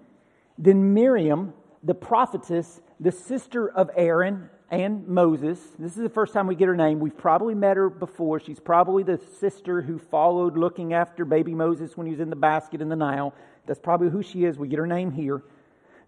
Then 0.58 0.94
Miriam, 0.94 1.54
the 1.82 1.94
prophetess, 1.94 2.80
the 3.00 3.12
sister 3.12 3.68
of 3.68 3.90
Aaron 3.96 4.50
and 4.70 5.08
Moses, 5.08 5.58
this 5.78 5.96
is 5.96 6.02
the 6.02 6.08
first 6.08 6.32
time 6.32 6.46
we 6.46 6.54
get 6.54 6.68
her 6.68 6.76
name. 6.76 7.00
We've 7.00 7.16
probably 7.16 7.54
met 7.54 7.76
her 7.76 7.88
before. 7.88 8.40
She's 8.40 8.60
probably 8.60 9.02
the 9.02 9.18
sister 9.40 9.80
who 9.80 9.98
followed 9.98 10.56
looking 10.56 10.92
after 10.92 11.24
baby 11.24 11.54
Moses 11.54 11.96
when 11.96 12.06
he 12.06 12.12
was 12.12 12.20
in 12.20 12.30
the 12.30 12.36
basket 12.36 12.80
in 12.82 12.88
the 12.88 12.96
Nile. 12.96 13.34
That's 13.66 13.80
probably 13.80 14.10
who 14.10 14.22
she 14.22 14.44
is. 14.44 14.58
We 14.58 14.68
get 14.68 14.78
her 14.78 14.86
name 14.86 15.10
here. 15.10 15.42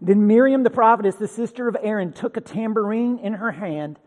Then 0.03 0.27
Miriam, 0.27 0.63
the 0.63 0.69
prophetess, 0.69 1.15
the 1.15 1.27
sister 1.27 1.67
of 1.67 1.75
Aaron, 1.81 2.13
took 2.13 2.37
a 2.37 2.41
tambourine 2.41 3.17
in 3.17 3.33
her 3.33 3.51
hand 3.51 3.97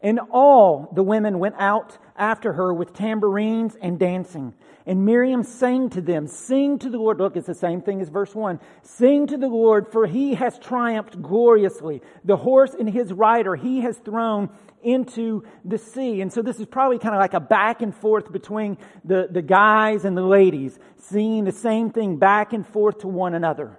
and 0.00 0.20
all 0.30 0.92
the 0.94 1.02
women 1.02 1.38
went 1.38 1.56
out 1.58 1.98
after 2.16 2.52
her 2.52 2.72
with 2.72 2.92
tambourines 2.92 3.76
and 3.80 3.98
dancing. 3.98 4.54
And 4.86 5.04
Miriam 5.04 5.42
sang 5.42 5.90
to 5.90 6.00
them, 6.00 6.28
Sing 6.28 6.78
to 6.78 6.88
the 6.88 6.98
Lord. 6.98 7.18
Look, 7.18 7.36
it's 7.36 7.48
the 7.48 7.54
same 7.54 7.82
thing 7.82 8.00
as 8.00 8.08
verse 8.08 8.34
1. 8.34 8.60
Sing 8.82 9.26
to 9.26 9.36
the 9.36 9.48
Lord, 9.48 9.90
for 9.90 10.06
he 10.06 10.34
has 10.34 10.58
triumphed 10.58 11.20
gloriously. 11.20 12.00
The 12.24 12.36
horse 12.36 12.74
and 12.78 12.88
his 12.88 13.12
rider 13.12 13.56
he 13.56 13.80
has 13.80 13.98
thrown 13.98 14.50
into 14.82 15.42
the 15.64 15.78
sea. 15.78 16.20
And 16.20 16.32
so 16.32 16.42
this 16.42 16.60
is 16.60 16.66
probably 16.66 16.98
kind 16.98 17.14
of 17.14 17.20
like 17.20 17.34
a 17.34 17.40
back 17.40 17.82
and 17.82 17.94
forth 17.94 18.30
between 18.30 18.78
the, 19.04 19.28
the 19.28 19.42
guys 19.42 20.04
and 20.04 20.16
the 20.16 20.22
ladies, 20.22 20.78
singing 20.96 21.44
the 21.44 21.52
same 21.52 21.90
thing 21.90 22.18
back 22.18 22.52
and 22.52 22.64
forth 22.66 22.98
to 23.00 23.08
one 23.08 23.34
another. 23.34 23.78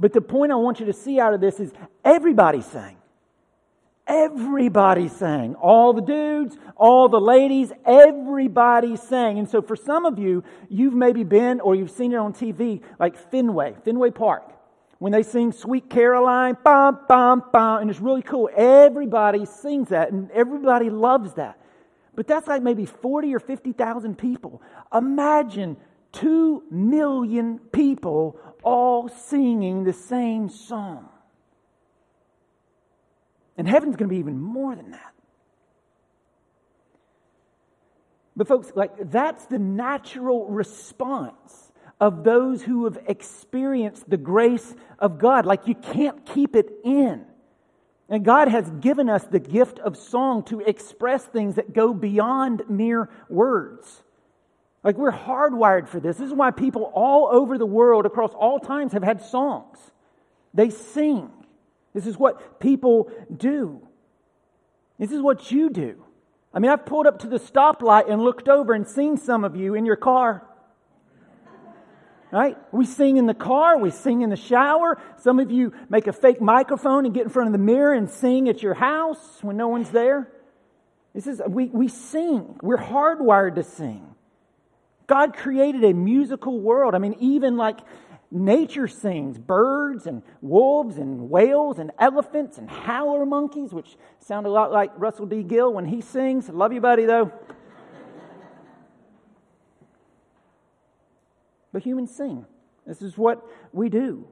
But 0.00 0.14
the 0.14 0.22
point 0.22 0.50
I 0.50 0.56
want 0.56 0.80
you 0.80 0.86
to 0.86 0.94
see 0.94 1.20
out 1.20 1.34
of 1.34 1.40
this 1.42 1.60
is 1.60 1.72
everybody 2.04 2.62
sang. 2.62 2.96
Everybody 4.06 5.08
sang. 5.08 5.54
All 5.54 5.92
the 5.92 6.00
dudes, 6.00 6.56
all 6.74 7.08
the 7.08 7.20
ladies, 7.20 7.70
everybody 7.84 8.96
sang. 8.96 9.38
And 9.38 9.48
so 9.48 9.60
for 9.60 9.76
some 9.76 10.06
of 10.06 10.18
you, 10.18 10.42
you've 10.68 10.94
maybe 10.94 11.22
been 11.22 11.60
or 11.60 11.74
you've 11.74 11.90
seen 11.90 12.12
it 12.12 12.16
on 12.16 12.32
TV, 12.32 12.82
like 12.98 13.16
Fenway, 13.30 13.74
Fenway 13.84 14.10
Park. 14.10 14.50
When 14.98 15.12
they 15.12 15.22
sing 15.22 15.52
Sweet 15.52 15.88
Caroline, 15.88 16.56
bum, 16.64 17.00
bum, 17.08 17.44
bum, 17.52 17.82
and 17.82 17.90
it's 17.90 18.00
really 18.00 18.22
cool. 18.22 18.50
Everybody 18.56 19.44
sings 19.46 19.90
that 19.90 20.10
and 20.10 20.30
everybody 20.32 20.90
loves 20.90 21.34
that. 21.34 21.58
But 22.14 22.26
that's 22.26 22.48
like 22.48 22.62
maybe 22.62 22.86
40 22.86 23.34
or 23.34 23.38
50,000 23.38 24.18
people. 24.18 24.60
Imagine 24.92 25.76
2 26.12 26.64
million 26.70 27.58
people 27.72 28.38
all 28.62 29.08
singing 29.08 29.84
the 29.84 29.92
same 29.92 30.48
song. 30.48 31.08
And 33.56 33.68
heaven's 33.68 33.96
going 33.96 34.08
to 34.08 34.14
be 34.14 34.20
even 34.20 34.40
more 34.40 34.74
than 34.74 34.92
that. 34.92 35.12
But, 38.36 38.48
folks, 38.48 38.72
like, 38.74 39.10
that's 39.10 39.44
the 39.46 39.58
natural 39.58 40.46
response 40.46 41.72
of 42.00 42.24
those 42.24 42.62
who 42.62 42.84
have 42.84 42.98
experienced 43.06 44.08
the 44.08 44.16
grace 44.16 44.74
of 44.98 45.18
God. 45.18 45.44
Like, 45.44 45.66
you 45.66 45.74
can't 45.74 46.24
keep 46.24 46.56
it 46.56 46.70
in. 46.82 47.26
And 48.08 48.24
God 48.24 48.48
has 48.48 48.68
given 48.80 49.10
us 49.10 49.24
the 49.24 49.38
gift 49.38 49.78
of 49.78 49.96
song 49.96 50.42
to 50.44 50.60
express 50.60 51.24
things 51.24 51.56
that 51.56 51.74
go 51.74 51.92
beyond 51.92 52.62
mere 52.68 53.10
words. 53.28 54.02
Like, 54.82 54.96
we're 54.96 55.12
hardwired 55.12 55.88
for 55.88 56.00
this. 56.00 56.16
This 56.16 56.28
is 56.28 56.34
why 56.34 56.50
people 56.50 56.90
all 56.94 57.28
over 57.30 57.58
the 57.58 57.66
world, 57.66 58.06
across 58.06 58.32
all 58.32 58.58
times, 58.58 58.92
have 58.92 59.02
had 59.02 59.22
songs. 59.22 59.78
They 60.54 60.70
sing. 60.70 61.30
This 61.92 62.06
is 62.06 62.16
what 62.16 62.60
people 62.60 63.10
do. 63.34 63.86
This 64.98 65.12
is 65.12 65.20
what 65.20 65.50
you 65.50 65.70
do. 65.70 66.02
I 66.52 66.58
mean, 66.58 66.70
I've 66.70 66.86
pulled 66.86 67.06
up 67.06 67.20
to 67.20 67.28
the 67.28 67.38
stoplight 67.38 68.10
and 68.10 68.22
looked 68.22 68.48
over 68.48 68.72
and 68.72 68.86
seen 68.86 69.16
some 69.16 69.44
of 69.44 69.54
you 69.54 69.74
in 69.74 69.86
your 69.86 69.96
car. 69.96 70.46
Right? 72.32 72.56
We 72.72 72.86
sing 72.86 73.16
in 73.16 73.26
the 73.26 73.34
car, 73.34 73.76
we 73.78 73.90
sing 73.90 74.22
in 74.22 74.30
the 74.30 74.36
shower. 74.36 75.00
Some 75.18 75.40
of 75.40 75.50
you 75.50 75.72
make 75.88 76.06
a 76.06 76.12
fake 76.12 76.40
microphone 76.40 77.04
and 77.04 77.12
get 77.12 77.24
in 77.24 77.28
front 77.28 77.48
of 77.48 77.52
the 77.52 77.58
mirror 77.58 77.92
and 77.92 78.08
sing 78.08 78.48
at 78.48 78.62
your 78.62 78.74
house 78.74 79.42
when 79.42 79.56
no 79.56 79.68
one's 79.68 79.90
there. 79.90 80.30
This 81.12 81.26
is, 81.26 81.42
we, 81.46 81.66
we 81.66 81.88
sing. 81.88 82.56
We're 82.62 82.78
hardwired 82.78 83.56
to 83.56 83.64
sing. 83.64 84.14
God 85.10 85.36
created 85.36 85.82
a 85.82 85.92
musical 85.92 86.60
world. 86.60 86.94
I 86.94 86.98
mean, 86.98 87.16
even 87.18 87.56
like 87.56 87.80
nature 88.30 88.86
sings 88.86 89.36
birds 89.38 90.06
and 90.06 90.22
wolves 90.40 90.98
and 90.98 91.28
whales 91.28 91.80
and 91.80 91.90
elephants 91.98 92.58
and 92.58 92.70
howler 92.70 93.26
monkeys, 93.26 93.72
which 93.72 93.96
sound 94.20 94.46
a 94.46 94.50
lot 94.50 94.70
like 94.70 94.92
Russell 94.96 95.26
D. 95.26 95.42
Gill 95.42 95.72
when 95.72 95.84
he 95.84 96.00
sings. 96.00 96.48
Love 96.48 96.72
you, 96.72 96.80
buddy, 96.80 97.06
though. 97.06 97.32
but 101.72 101.82
humans 101.82 102.14
sing. 102.14 102.46
This 102.86 103.02
is 103.02 103.18
what 103.18 103.44
we 103.72 103.88
do. 103.88 104.28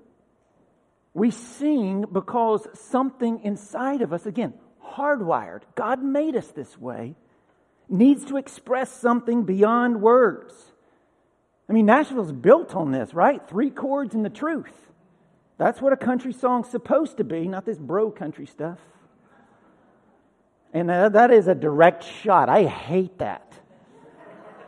We 1.12 1.32
sing 1.32 2.04
because 2.12 2.68
something 2.74 3.40
inside 3.42 4.00
of 4.02 4.12
us, 4.12 4.26
again, 4.26 4.54
hardwired, 4.80 5.62
God 5.74 6.04
made 6.04 6.36
us 6.36 6.46
this 6.52 6.78
way, 6.78 7.16
needs 7.88 8.24
to 8.26 8.36
express 8.36 8.92
something 8.92 9.44
beyond 9.44 10.00
words. 10.00 10.54
I 11.68 11.72
mean, 11.72 11.86
Nashville's 11.86 12.32
built 12.32 12.74
on 12.74 12.92
this, 12.92 13.14
right? 13.14 13.46
Three 13.48 13.70
chords 13.70 14.14
and 14.14 14.24
the 14.24 14.30
truth. 14.30 14.72
That's 15.58 15.80
what 15.80 15.92
a 15.92 15.96
country 15.96 16.32
song's 16.32 16.68
supposed 16.68 17.16
to 17.16 17.24
be, 17.24 17.48
not 17.48 17.64
this 17.64 17.78
bro 17.78 18.10
country 18.10 18.46
stuff. 18.46 18.78
And 20.72 20.90
uh, 20.90 21.08
that 21.10 21.30
is 21.30 21.48
a 21.48 21.54
direct 21.54 22.04
shot. 22.04 22.48
I 22.48 22.64
hate 22.64 23.18
that. 23.18 23.52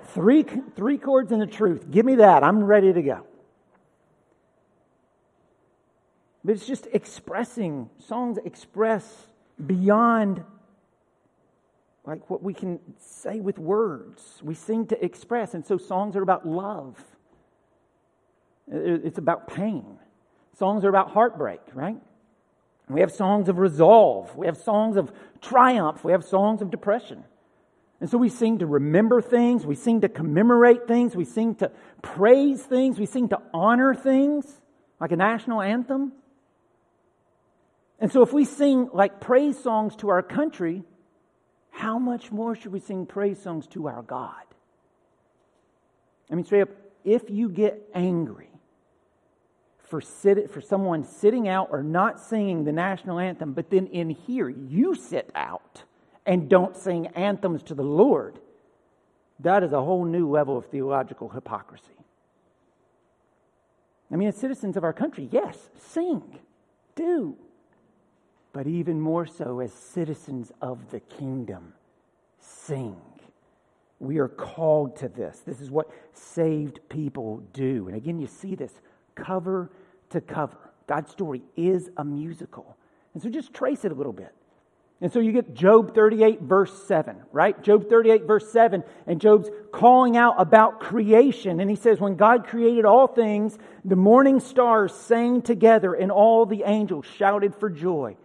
Three, 0.08 0.44
three 0.74 0.98
chords 0.98 1.30
and 1.30 1.40
the 1.40 1.46
truth. 1.46 1.90
Give 1.90 2.04
me 2.04 2.16
that. 2.16 2.42
I'm 2.42 2.64
ready 2.64 2.92
to 2.92 3.02
go. 3.02 3.26
But 6.44 6.52
it's 6.52 6.66
just 6.66 6.88
expressing, 6.92 7.90
songs 7.98 8.38
express 8.44 9.26
beyond 9.64 10.42
like 12.04 12.30
what 12.30 12.42
we 12.42 12.54
can 12.54 12.80
say 12.98 13.40
with 13.40 13.58
words. 13.58 14.40
We 14.42 14.54
sing 14.54 14.86
to 14.86 15.04
express. 15.04 15.54
And 15.54 15.64
so 15.64 15.76
songs 15.76 16.16
are 16.16 16.22
about 16.22 16.46
love, 16.46 17.02
it's 18.68 19.18
about 19.18 19.48
pain. 19.48 19.98
Songs 20.58 20.84
are 20.84 20.88
about 20.88 21.10
heartbreak, 21.10 21.60
right? 21.74 21.96
We 22.88 23.00
have 23.00 23.12
songs 23.12 23.48
of 23.48 23.58
resolve. 23.58 24.36
We 24.36 24.46
have 24.46 24.56
songs 24.56 24.96
of 24.96 25.12
triumph. 25.40 26.04
We 26.04 26.12
have 26.12 26.24
songs 26.24 26.60
of 26.60 26.70
depression. 26.70 27.24
And 28.00 28.10
so 28.10 28.18
we 28.18 28.28
sing 28.28 28.58
to 28.58 28.66
remember 28.66 29.20
things. 29.20 29.64
We 29.64 29.74
sing 29.74 30.00
to 30.00 30.08
commemorate 30.08 30.88
things. 30.88 31.14
We 31.14 31.24
sing 31.24 31.54
to 31.56 31.70
praise 32.02 32.62
things. 32.62 32.98
We 32.98 33.06
sing 33.06 33.28
to 33.28 33.38
honor 33.54 33.94
things, 33.94 34.60
like 35.00 35.12
a 35.12 35.16
national 35.16 35.62
anthem. 35.62 36.12
And 38.00 38.10
so 38.10 38.22
if 38.22 38.32
we 38.32 38.44
sing 38.44 38.88
like 38.92 39.20
praise 39.20 39.58
songs 39.62 39.94
to 39.96 40.08
our 40.08 40.22
country, 40.22 40.82
how 41.70 41.98
much 41.98 42.30
more 42.30 42.54
should 42.54 42.72
we 42.72 42.80
sing 42.80 43.06
praise 43.06 43.40
songs 43.42 43.66
to 43.68 43.88
our 43.88 44.02
God? 44.02 44.32
I 46.30 46.34
mean, 46.34 46.44
straight 46.44 46.62
up, 46.62 46.70
if 47.04 47.30
you 47.30 47.48
get 47.48 47.88
angry 47.94 48.50
for, 49.78 50.00
sit, 50.00 50.50
for 50.50 50.60
someone 50.60 51.04
sitting 51.04 51.48
out 51.48 51.68
or 51.72 51.82
not 51.82 52.20
singing 52.20 52.64
the 52.64 52.72
national 52.72 53.18
anthem, 53.18 53.52
but 53.52 53.70
then 53.70 53.86
in 53.88 54.10
here 54.10 54.48
you 54.48 54.94
sit 54.94 55.30
out 55.34 55.82
and 56.26 56.48
don't 56.48 56.76
sing 56.76 57.08
anthems 57.08 57.62
to 57.64 57.74
the 57.74 57.82
Lord, 57.82 58.38
that 59.40 59.62
is 59.62 59.72
a 59.72 59.82
whole 59.82 60.04
new 60.04 60.28
level 60.28 60.56
of 60.56 60.66
theological 60.66 61.30
hypocrisy. 61.30 61.86
I 64.12 64.16
mean, 64.16 64.28
as 64.28 64.36
citizens 64.36 64.76
of 64.76 64.84
our 64.84 64.92
country, 64.92 65.28
yes, 65.30 65.70
sing, 65.78 66.38
do 66.94 67.36
but 68.52 68.66
even 68.66 69.00
more 69.00 69.26
so 69.26 69.60
as 69.60 69.72
citizens 69.72 70.52
of 70.60 70.90
the 70.90 71.00
kingdom. 71.00 71.72
Sing. 72.38 72.96
We 73.98 74.18
are 74.18 74.28
called 74.28 74.96
to 74.96 75.08
this. 75.08 75.40
This 75.46 75.60
is 75.60 75.70
what 75.70 75.90
saved 76.14 76.80
people 76.88 77.42
do. 77.52 77.86
And 77.86 77.96
again, 77.96 78.18
you 78.18 78.26
see 78.26 78.54
this 78.54 78.72
cover 79.14 79.70
to 80.10 80.20
cover. 80.20 80.56
God's 80.86 81.10
story 81.10 81.42
is 81.56 81.90
a 81.96 82.04
musical. 82.04 82.76
And 83.14 83.22
so 83.22 83.28
just 83.28 83.52
trace 83.52 83.84
it 83.84 83.92
a 83.92 83.94
little 83.94 84.12
bit. 84.12 84.34
And 85.02 85.10
so 85.10 85.18
you 85.18 85.32
get 85.32 85.54
Job 85.54 85.94
38, 85.94 86.42
verse 86.42 86.86
7, 86.86 87.16
right? 87.32 87.60
Job 87.62 87.88
38, 87.88 88.24
verse 88.24 88.52
7, 88.52 88.84
and 89.06 89.20
Job's 89.20 89.48
calling 89.72 90.16
out 90.16 90.34
about 90.36 90.80
creation. 90.80 91.58
And 91.60 91.70
he 91.70 91.76
says, 91.76 92.00
When 92.00 92.16
God 92.16 92.46
created 92.46 92.84
all 92.84 93.06
things, 93.06 93.56
the 93.82 93.96
morning 93.96 94.40
stars 94.40 94.92
sang 94.92 95.40
together, 95.40 95.94
and 95.94 96.12
all 96.12 96.44
the 96.44 96.64
angels 96.66 97.06
shouted 97.16 97.54
for 97.54 97.70
joy. 97.70 98.16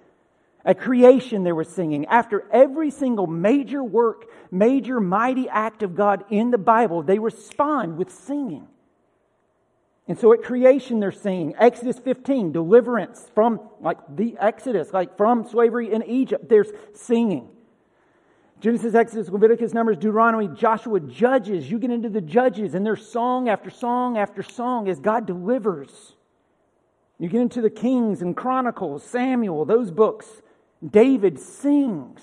At 0.65 0.79
creation, 0.79 1.43
they 1.43 1.51
were 1.51 1.63
singing. 1.63 2.07
After 2.07 2.43
every 2.51 2.89
single 2.89 3.27
major 3.27 3.83
work, 3.83 4.25
major 4.49 4.99
mighty 4.99 5.47
act 5.47 5.83
of 5.83 5.95
God 5.95 6.25
in 6.31 6.49
the 6.49 6.57
Bible, 6.57 7.03
they 7.03 7.19
respond 7.19 7.97
with 7.97 8.11
singing. 8.11 8.67
And 10.07 10.19
so 10.19 10.33
at 10.33 10.41
creation, 10.43 10.99
they're 10.99 11.11
singing. 11.11 11.53
Exodus 11.57 11.99
15, 11.99 12.51
deliverance 12.51 13.29
from, 13.35 13.59
like 13.79 13.97
the 14.09 14.35
Exodus, 14.39 14.91
like 14.91 15.17
from 15.17 15.47
slavery 15.47 15.93
in 15.93 16.03
Egypt, 16.03 16.49
there's 16.49 16.71
singing. 16.93 17.49
Genesis, 18.59 18.95
Exodus, 18.95 19.29
Leviticus, 19.29 19.73
Numbers, 19.73 19.97
Deuteronomy, 19.97 20.47
Joshua, 20.47 20.99
Judges. 20.99 21.69
You 21.69 21.77
get 21.77 21.91
into 21.91 22.09
the 22.09 22.21
Judges, 22.21 22.73
and 22.73 22.85
there's 22.85 23.07
song 23.07 23.49
after 23.49 23.69
song 23.69 24.17
after 24.17 24.41
song 24.41 24.87
as 24.87 24.99
God 24.99 25.27
delivers. 25.27 26.15
You 27.19 27.29
get 27.29 27.41
into 27.41 27.61
the 27.61 27.69
Kings 27.69 28.21
and 28.21 28.35
Chronicles, 28.35 29.03
Samuel, 29.03 29.65
those 29.65 29.91
books. 29.91 30.27
David 30.89 31.39
sings. 31.39 32.21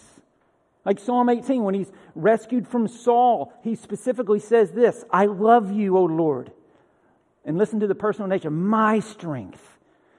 Like 0.85 0.99
Psalm 0.99 1.29
18, 1.29 1.63
when 1.63 1.75
he's 1.75 1.93
rescued 2.15 2.67
from 2.67 2.89
Saul, 2.89 3.53
he 3.63 3.77
specifically 3.77 4.41
says 4.41 4.73
this 4.73 5.05
I 5.11 5.27
love 5.27 5.71
you, 5.71 5.97
O 5.97 6.05
Lord. 6.05 6.53
And 7.45 7.59
listen 7.59 7.81
to 7.81 7.87
the 7.87 7.95
personal 7.95 8.29
nature 8.29 8.51
my 8.51 9.01
strength. 9.01 9.61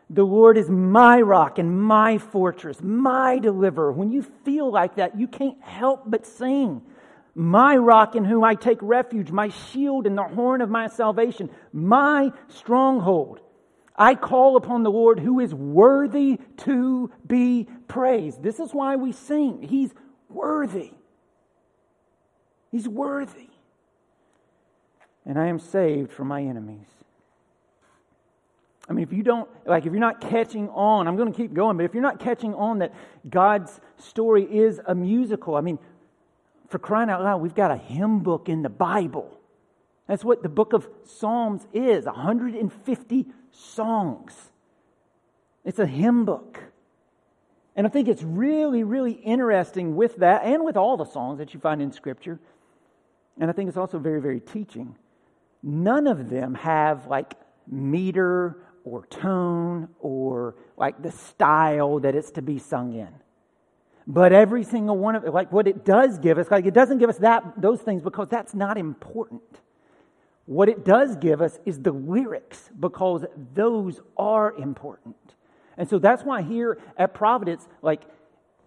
The 0.10 0.24
Lord 0.24 0.58
is 0.58 0.70
my 0.70 1.22
rock 1.22 1.58
and 1.58 1.82
my 1.82 2.18
fortress, 2.18 2.82
my 2.82 3.40
deliverer. 3.40 3.92
When 3.92 4.12
you 4.12 4.22
feel 4.22 4.72
like 4.72 4.96
that, 4.96 5.18
you 5.18 5.28
can't 5.28 5.62
help 5.62 6.04
but 6.06 6.26
sing. 6.26 6.82
My 7.36 7.76
rock 7.78 8.16
in 8.16 8.26
whom 8.26 8.44
I 8.44 8.54
take 8.54 8.78
refuge, 8.82 9.32
my 9.32 9.50
shield 9.50 10.06
and 10.06 10.18
the 10.18 10.24
horn 10.24 10.62
of 10.62 10.70
my 10.70 10.88
salvation, 10.88 11.50
my 11.72 12.32
stronghold. 12.48 13.40
I 13.96 14.16
call 14.16 14.56
upon 14.58 14.84
the 14.84 14.92
Lord 14.92 15.20
who 15.20 15.40
is 15.40 15.54
worthy 15.54 16.40
to 16.58 17.12
be 17.26 17.68
praised. 17.88 18.42
This 18.42 18.60
is 18.60 18.74
why 18.74 18.96
we 18.96 19.12
sing. 19.12 19.62
He's 19.62 19.94
worthy. 20.30 20.92
He's 22.72 22.88
worthy. 22.88 23.50
And 25.26 25.38
I 25.40 25.48
am 25.48 25.60
saved 25.60 26.12
from 26.12 26.28
my 26.28 26.42
enemies. 26.42 26.88
I 28.90 28.94
mean, 28.94 29.04
if 29.04 29.14
you 29.14 29.24
don't, 29.24 29.48
like, 29.66 29.86
if 29.86 29.94
you're 29.94 30.00
not 30.02 30.20
catching 30.20 30.68
on, 30.70 31.08
I'm 31.08 31.16
going 31.16 31.32
to 31.32 31.38
keep 31.38 31.54
going, 31.54 31.78
but 31.78 31.86
if 31.86 31.94
you're 31.94 32.04
not 32.04 32.20
catching 32.20 32.54
on 32.56 32.80
that 32.80 32.94
God's 33.30 33.80
story 33.98 34.44
is 34.44 34.82
a 34.86 34.94
musical, 34.94 35.56
I 35.56 35.62
mean, 35.62 35.80
for 36.68 36.80
crying 36.80 37.10
out 37.10 37.22
loud, 37.22 37.42
we've 37.42 37.56
got 37.56 37.72
a 37.72 37.78
hymn 37.78 38.20
book 38.20 38.50
in 38.50 38.64
the 38.64 38.70
Bible. 38.70 39.40
That's 40.08 40.26
what 40.26 40.44
the 40.44 40.50
book 40.50 40.74
of 40.74 40.90
Psalms 41.06 41.66
is 41.72 42.06
150 42.06 43.28
songs. 43.54 44.34
It's 45.64 45.80
a 45.80 45.86
hymn 45.86 46.26
book. 46.26 46.60
And 47.76 47.88
I 47.88 47.90
think 47.90 48.08
it's 48.08 48.22
really, 48.22 48.84
really 48.84 49.14
interesting 49.14 49.96
with 49.96 50.18
that 50.18 50.44
and 50.44 50.64
with 50.64 50.78
all 50.78 50.98
the 50.98 51.06
songs 51.06 51.40
that 51.40 51.54
you 51.54 51.60
find 51.60 51.82
in 51.82 51.92
Scripture. 51.92 52.40
And 53.40 53.50
I 53.50 53.54
think 53.54 53.68
it's 53.68 53.78
also 53.78 53.98
very, 53.98 54.22
very 54.22 54.40
teaching. 54.40 54.96
None 55.64 56.08
of 56.08 56.30
them 56.30 56.54
have 56.56 57.08
like 57.08 57.34
meter 57.68 58.58
or 58.84 59.06
tone 59.08 59.88
or 60.00 60.56
like 60.78 61.02
the 61.02 61.12
style 61.12 62.00
that 62.00 62.16
it's 62.16 62.32
to 62.32 62.42
be 62.42 62.60
sung 62.60 62.94
in. 62.94 63.10
But 64.06 64.34
every 64.34 64.64
single 64.64 64.98
one 64.98 65.16
of 65.16 65.24
it, 65.24 65.34
like 65.34 65.52
what 65.52 65.68
it 65.68 65.86
does 65.86 66.20
give 66.20 66.38
us, 66.38 66.52
like 66.52 66.66
it 66.66 66.74
doesn't 66.74 66.98
give 66.98 67.10
us 67.10 67.20
that 67.20 67.54
those 67.58 67.82
things 67.82 68.04
because 68.04 68.28
that's 68.28 68.54
not 68.54 68.78
important. 68.78 69.42
What 70.46 70.70
it 70.70 70.84
does 70.84 71.16
give 71.16 71.42
us 71.42 71.60
is 71.66 71.80
the 71.80 71.92
lyrics 71.92 72.70
because 72.80 73.26
those 73.54 74.02
are 74.18 74.54
important. 74.54 75.16
And 75.78 75.90
so 75.90 76.00
that's 76.00 76.24
why 76.24 76.42
here 76.42 76.80
at 76.98 77.14
Providence, 77.14 77.68
like 77.82 78.02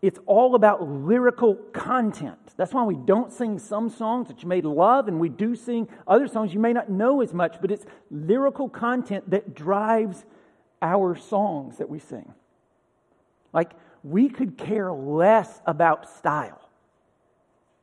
it's 0.03 0.19
all 0.27 0.55
about 0.55 0.89
lyrical 0.89 1.55
content. 1.73 2.39
That's 2.57 2.73
why 2.73 2.85
we 2.85 2.97
don't 2.97 3.33
sing 3.33 3.59
some 3.59 3.89
songs 3.89 4.29
that 4.29 4.43
you 4.43 4.49
may 4.49 4.61
love, 4.61 5.09
and 5.09 5.19
we 5.19 5.29
do 5.29 5.57
sing 5.57 5.89
other 6.07 6.29
songs 6.29 6.53
you 6.53 6.61
may 6.61 6.73
not 6.73 6.91
know 6.91 7.23
as 7.23 7.33
much, 7.33 7.57
but 7.61 7.71
it's 7.71 7.87
lyrical 8.11 8.69
content 8.69 9.31
that 9.31 9.55
drives 9.55 10.25
our 10.83 11.17
songs 11.17 11.79
that 11.79 11.89
we 11.89 11.99
sing. 11.99 12.33
Like, 13.53 13.73
we 14.05 14.29
could 14.29 14.59
care 14.59 14.93
less 14.93 15.61
about 15.67 16.09
style. 16.09 16.61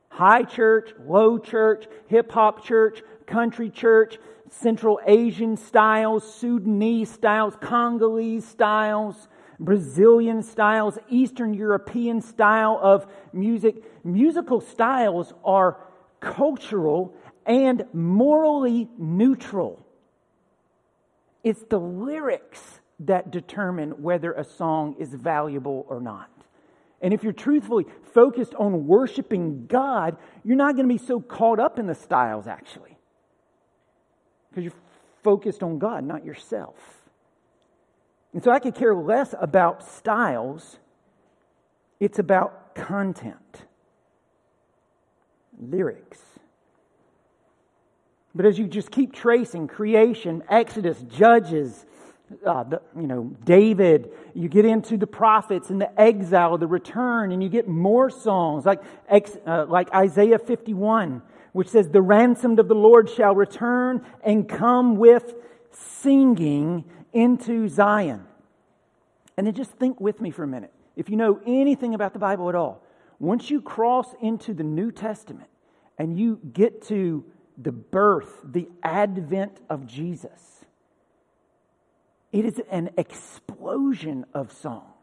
High 0.08 0.44
church, 0.44 0.94
low 1.04 1.38
church, 1.38 1.86
hip 2.06 2.30
hop 2.30 2.64
church, 2.64 3.02
country 3.26 3.70
church, 3.70 4.18
Central 4.50 5.00
Asian 5.06 5.56
styles, 5.56 6.34
Sudanese 6.34 7.10
styles, 7.10 7.54
Congolese 7.60 8.46
styles, 8.46 9.28
Brazilian 9.58 10.42
styles, 10.42 10.98
Eastern 11.08 11.54
European 11.54 12.20
style 12.20 12.78
of 12.82 13.06
music. 13.32 13.82
Musical 14.04 14.60
styles 14.60 15.32
are 15.44 15.78
cultural 16.20 17.14
and 17.46 17.84
morally 17.92 18.88
neutral. 18.98 19.84
It's 21.42 21.62
the 21.64 21.78
lyrics 21.78 22.80
that 23.00 23.30
determine 23.30 24.02
whether 24.02 24.32
a 24.32 24.44
song 24.44 24.96
is 24.98 25.12
valuable 25.12 25.84
or 25.88 26.00
not. 26.00 26.30
And 27.02 27.12
if 27.12 27.22
you're 27.22 27.34
truthfully 27.34 27.84
focused 28.14 28.54
on 28.54 28.86
worshiping 28.86 29.66
God, 29.66 30.16
you're 30.42 30.56
not 30.56 30.74
going 30.74 30.88
to 30.88 30.94
be 30.94 31.04
so 31.04 31.20
caught 31.20 31.60
up 31.60 31.78
in 31.78 31.86
the 31.86 31.94
styles, 31.94 32.46
actually. 32.46 32.93
Because 34.54 34.64
you're 34.66 34.82
focused 35.24 35.64
on 35.64 35.80
God, 35.80 36.04
not 36.04 36.24
yourself. 36.24 36.76
And 38.32 38.44
so 38.44 38.52
I 38.52 38.60
could 38.60 38.76
care 38.76 38.94
less 38.94 39.34
about 39.40 39.84
styles, 39.84 40.78
it's 41.98 42.20
about 42.20 42.76
content, 42.76 43.64
lyrics. 45.60 46.20
But 48.32 48.46
as 48.46 48.56
you 48.56 48.68
just 48.68 48.92
keep 48.92 49.12
tracing 49.12 49.66
creation, 49.66 50.44
Exodus, 50.48 51.02
Judges, 51.02 51.84
uh, 52.46 52.62
the, 52.62 52.82
you 52.96 53.08
know, 53.08 53.32
David, 53.44 54.10
you 54.34 54.48
get 54.48 54.64
into 54.64 54.96
the 54.96 55.06
prophets 55.06 55.70
and 55.70 55.80
the 55.80 56.00
exile, 56.00 56.58
the 56.58 56.66
return, 56.68 57.32
and 57.32 57.42
you 57.42 57.48
get 57.48 57.66
more 57.66 58.08
songs 58.08 58.64
like, 58.64 58.82
uh, 59.46 59.66
like 59.68 59.92
Isaiah 59.92 60.38
51, 60.38 61.22
which 61.54 61.68
says, 61.68 61.88
The 61.88 62.02
ransomed 62.02 62.58
of 62.58 62.68
the 62.68 62.74
Lord 62.74 63.08
shall 63.08 63.34
return 63.34 64.04
and 64.22 64.48
come 64.48 64.96
with 64.96 65.34
singing 65.70 66.84
into 67.12 67.68
Zion. 67.68 68.24
And 69.36 69.46
then 69.46 69.54
just 69.54 69.70
think 69.70 70.00
with 70.00 70.20
me 70.20 70.30
for 70.30 70.42
a 70.42 70.48
minute. 70.48 70.72
If 70.96 71.08
you 71.08 71.16
know 71.16 71.40
anything 71.46 71.94
about 71.94 72.12
the 72.12 72.18
Bible 72.18 72.48
at 72.48 72.56
all, 72.56 72.82
once 73.20 73.50
you 73.50 73.60
cross 73.60 74.14
into 74.20 74.52
the 74.52 74.64
New 74.64 74.90
Testament 74.90 75.48
and 75.96 76.18
you 76.18 76.40
get 76.52 76.82
to 76.88 77.24
the 77.56 77.72
birth, 77.72 78.40
the 78.42 78.68
advent 78.82 79.60
of 79.70 79.86
Jesus, 79.86 80.64
it 82.32 82.44
is 82.44 82.60
an 82.68 82.90
explosion 82.98 84.26
of 84.34 84.52
song. 84.52 84.93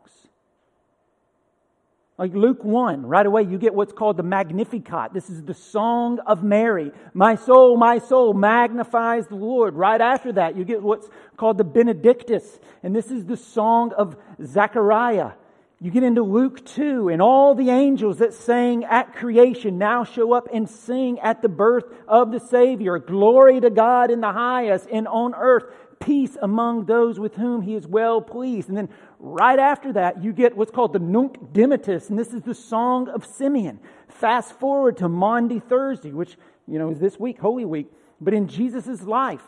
Like 2.22 2.36
Luke 2.36 2.64
1, 2.64 3.08
right 3.08 3.26
away 3.26 3.42
you 3.42 3.58
get 3.58 3.74
what's 3.74 3.94
called 3.94 4.16
the 4.16 4.22
Magnificat. 4.22 5.12
This 5.12 5.28
is 5.32 5.42
the 5.42 5.56
song 5.56 6.20
of 6.28 6.44
Mary. 6.44 6.92
My 7.16 7.34
soul, 7.34 7.78
my 7.78 7.98
soul 7.98 8.36
magnifies 8.36 9.26
the 9.26 9.34
Lord. 9.34 9.74
Right 9.74 10.00
after 10.00 10.32
that 10.34 10.56
you 10.56 10.64
get 10.64 10.84
what's 10.84 11.10
called 11.36 11.58
the 11.58 11.64
Benedictus. 11.64 12.60
And 12.84 12.96
this 12.96 13.10
is 13.10 13.26
the 13.26 13.38
song 13.38 13.94
of 13.98 14.16
Zechariah. 14.40 15.32
You 15.80 15.90
get 15.90 16.04
into 16.04 16.22
Luke 16.22 16.64
2 16.64 17.10
and 17.10 17.24
all 17.24 17.56
the 17.56 17.72
angels 17.72 18.20
that 18.20 18.36
sang 18.36 18.84
at 18.84 19.16
creation 19.16 19.80
now 19.80 20.04
show 20.04 20.32
up 20.32 20.48
and 20.54 20.70
sing 20.70 21.20
at 21.22 21.42
the 21.42 21.50
birth 21.50 21.86
of 22.08 22.32
the 22.32 22.40
Savior. 22.40 23.00
Glory 23.00 23.60
to 23.60 23.72
God 23.72 24.12
in 24.12 24.22
the 24.22 24.32
highest 24.32 24.88
and 24.92 25.08
on 25.08 25.34
earth 25.34 25.64
peace 26.02 26.36
among 26.42 26.86
those 26.86 27.20
with 27.20 27.36
whom 27.36 27.62
he 27.62 27.76
is 27.76 27.88
well 27.88 28.22
pleased. 28.22 28.68
And 28.68 28.78
then 28.78 28.90
right 29.22 29.60
after 29.60 29.94
that, 29.94 30.24
you 30.24 30.34
get 30.34 30.58
what's 30.58 30.72
called 30.72 30.94
the 30.94 31.00
Nunc 31.00 31.54
Dimittis, 31.54 32.10
and 32.10 32.18
this 32.18 32.34
is 32.34 32.42
the 32.42 32.56
Song 32.56 33.08
of 33.08 33.26
Simeon. 33.26 33.80
Fast 34.10 34.54
forward 34.60 34.98
to 34.98 35.08
Maundy 35.08 35.60
Thursday, 35.60 36.12
which, 36.12 36.38
you 36.68 36.80
know, 36.80 36.90
is 36.90 37.00
this 37.00 37.20
week, 37.20 37.40
Holy 37.40 37.66
Week. 37.66 37.88
But 38.20 38.34
in 38.34 38.48
Jesus' 38.48 39.02
life, 39.04 39.44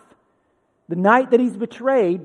the 0.88 0.96
night 0.96 1.32
that 1.32 1.40
he's 1.40 1.58
betrayed, 1.58 2.22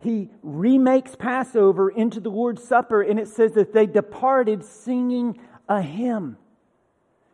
he 0.00 0.28
remakes 0.42 1.16
Passover 1.16 1.88
into 1.88 2.20
the 2.20 2.30
Lord's 2.30 2.62
Supper, 2.62 3.02
and 3.02 3.18
it 3.18 3.28
says 3.28 3.52
that 3.52 3.72
they 3.72 3.86
departed 3.86 4.64
singing 4.64 5.38
a 5.68 5.80
hymn. 5.80 6.36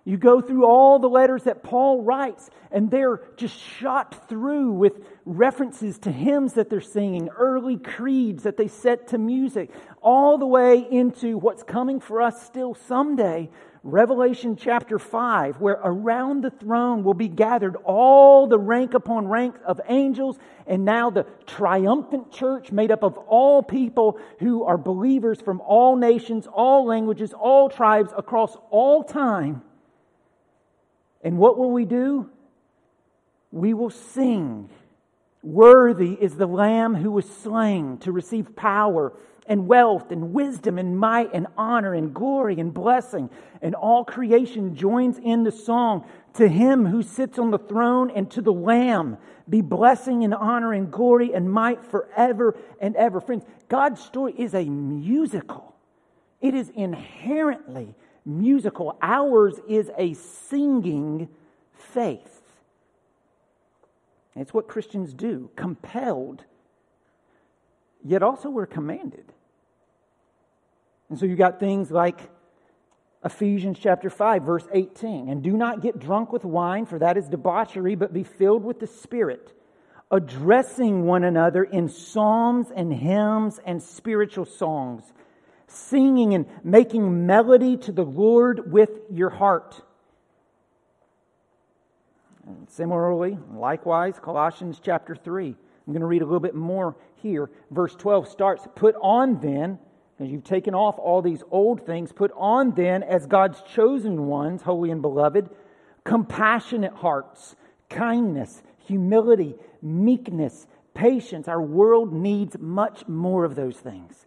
You 0.05 0.17
go 0.17 0.41
through 0.41 0.65
all 0.65 0.99
the 0.99 1.11
letters 1.11 1.45
that 1.45 1.63
Paul 1.63 2.03
writes, 2.03 2.49
and 2.73 2.91
they're 2.91 3.21
just 3.37 3.59
shot 3.59 4.29
through 4.29 4.73
with 4.73 5.05
references 5.27 5.99
to 6.01 6.11
hymns 6.11 6.55
that 6.55 6.71
they're 6.71 6.81
singing, 6.81 7.29
early 7.29 7.77
creeds 7.77 8.45
that 8.45 8.57
they 8.57 8.67
set 8.67 9.09
to 9.09 9.19
music, 9.19 9.71
all 10.01 10.39
the 10.39 10.47
way 10.47 10.87
into 10.91 11.37
what's 11.37 11.63
coming 11.63 12.01
for 12.01 12.23
us 12.23 12.43
still 12.43 12.75
someday, 12.75 13.51
Revelation 13.83 14.57
chapter 14.57 14.99
5, 14.99 15.61
where 15.61 15.81
around 15.85 16.45
the 16.45 16.51
throne 16.51 17.05
will 17.05 17.15
be 17.15 17.29
gathered 17.29 17.77
all 17.85 18.47
the 18.47 18.59
rank 18.59 18.95
upon 18.95 19.29
rank 19.29 19.57
of 19.67 19.81
angels, 19.89 20.39
and 20.67 20.85
now 20.87 21.11
the 21.11 21.27
triumphant 21.47 22.33
church 22.33 22.73
made 22.73 22.91
up 22.91 23.03
of 23.03 23.19
all 23.19 23.63
people 23.63 24.19
who 24.39 24.65
are 24.65 24.79
believers 24.79 25.41
from 25.43 25.61
all 25.61 25.97
nations, 25.97 26.47
all 26.47 26.87
languages, 26.87 27.35
all 27.35 27.69
tribes 27.69 28.13
across 28.17 28.57
all 28.71 29.05
time 29.05 29.63
and 31.23 31.39
what 31.39 31.59
will 31.59 31.71
we 31.71 31.85
do? 31.85 32.29
We 33.53 33.75
will 33.75 33.91
sing. 33.91 34.71
Worthy 35.43 36.13
is 36.13 36.37
the 36.37 36.47
Lamb 36.47 36.95
who 36.95 37.11
was 37.11 37.29
slain 37.29 37.99
to 37.99 38.13
receive 38.13 38.55
power 38.55 39.13
and 39.47 39.67
wealth 39.67 40.13
and 40.13 40.33
wisdom 40.33 40.79
and 40.79 40.99
might 40.99 41.31
and 41.35 41.47
honor 41.57 41.95
and 41.95 42.15
glory 42.15 42.61
and 42.61 42.73
blessing. 42.73 43.31
And 43.61 43.75
all 43.75 44.05
creation 44.05 44.77
joins 44.77 45.19
in 45.19 45.43
the 45.43 45.51
song 45.51 46.05
to 46.35 46.47
him 46.47 46.87
who 46.87 47.03
sits 47.03 47.39
on 47.39 47.51
the 47.51 47.59
throne 47.59 48.11
and 48.11 48.31
to 48.31 48.43
the 48.43 48.53
Lamb 48.53 49.17
be 49.49 49.61
blessing 49.61 50.23
and 50.23 50.33
honor 50.33 50.73
and 50.73 50.91
glory 50.93 51.35
and 51.35 51.51
might 51.51 51.85
forever 51.85 52.57
and 52.81 52.95
ever. 52.95 53.21
Friends, 53.21 53.45
God's 53.69 54.01
story 54.01 54.35
is 54.39 54.55
a 54.55 54.65
musical. 54.65 55.75
It 56.41 56.55
is 56.55 56.71
inherently 56.71 57.95
musical. 58.25 58.97
Ours 59.03 59.61
is 59.69 59.91
a 59.97 60.15
singing 60.15 61.29
faith. 61.73 62.41
It's 64.37 64.55
what 64.55 64.69
Christians 64.69 65.13
do, 65.13 65.51
compelled, 65.57 66.45
yet 68.05 68.23
also 68.23 68.49
we're 68.49 68.67
commanded. 68.67 69.25
And 71.09 71.19
so 71.19 71.27
you 71.27 71.35
got 71.35 71.59
things 71.59 71.91
like 71.91 72.31
Ephesians 73.25 73.79
chapter 73.79 74.09
5, 74.09 74.43
verse 74.43 74.67
18. 74.73 75.29
And 75.29 75.43
do 75.43 75.53
not 75.53 75.83
get 75.83 75.99
drunk 75.99 76.33
with 76.33 76.45
wine, 76.45 76.87
for 76.87 76.99
that 77.01 77.17
is 77.17 77.29
debauchery, 77.29 77.97
but 77.97 78.13
be 78.13 78.23
filled 78.23 78.65
with 78.65 78.81
the 78.81 78.87
Spirit, 78.87 79.53
addressing 80.11 81.05
one 81.05 81.25
another 81.25 81.65
in 81.65 81.89
psalms 81.89 82.69
and 82.75 82.93
hymns 82.93 83.61
and 83.67 83.83
spiritual 83.83 84.47
songs, 84.47 85.03
singing 85.71 86.35
and 86.35 86.47
making 86.65 87.27
melody 87.27 87.77
to 87.79 87.93
the 87.93 88.05
Lord 88.05 88.71
with 88.73 88.91
your 89.11 89.31
heart. 89.31 89.81
And 92.47 92.69
similarly, 92.71 93.39
likewise, 93.55 94.19
Colossians 94.21 94.81
chapter 94.83 95.15
3. 95.15 95.49
I'm 95.49 95.93
going 95.93 96.01
to 96.01 96.07
read 96.07 96.23
a 96.23 96.25
little 96.25 96.41
bit 96.41 96.55
more 96.55 96.97
here. 97.17 97.51
Verse 97.71 97.95
12 97.95 98.29
starts 98.29 98.67
Put 98.75 98.95
on 99.01 99.41
then 99.41 99.79
as 100.21 100.31
you've 100.31 100.45
taken 100.45 100.75
off 100.75 100.99
all 100.99 101.23
these 101.23 101.43
old 101.51 101.87
things, 101.87 102.13
put 102.13 102.31
on 102.37 102.73
then, 102.73 103.03
as 103.03 103.27
God's 103.27 103.63
chosen 103.63 104.27
ones, 104.27 104.61
holy 104.61 104.91
and 104.91 105.01
beloved, 105.01 105.49
compassionate 106.05 106.93
hearts, 106.93 107.57
kindness, 107.89 108.63
humility, 108.87 109.55
meekness, 109.81 110.67
patience. 110.93 111.49
Our 111.49 111.63
world 111.63 112.13
needs 112.13 112.59
much 112.59 113.09
more 113.09 113.47
of 113.47 113.55
those 113.55 113.79
things. 113.79 114.27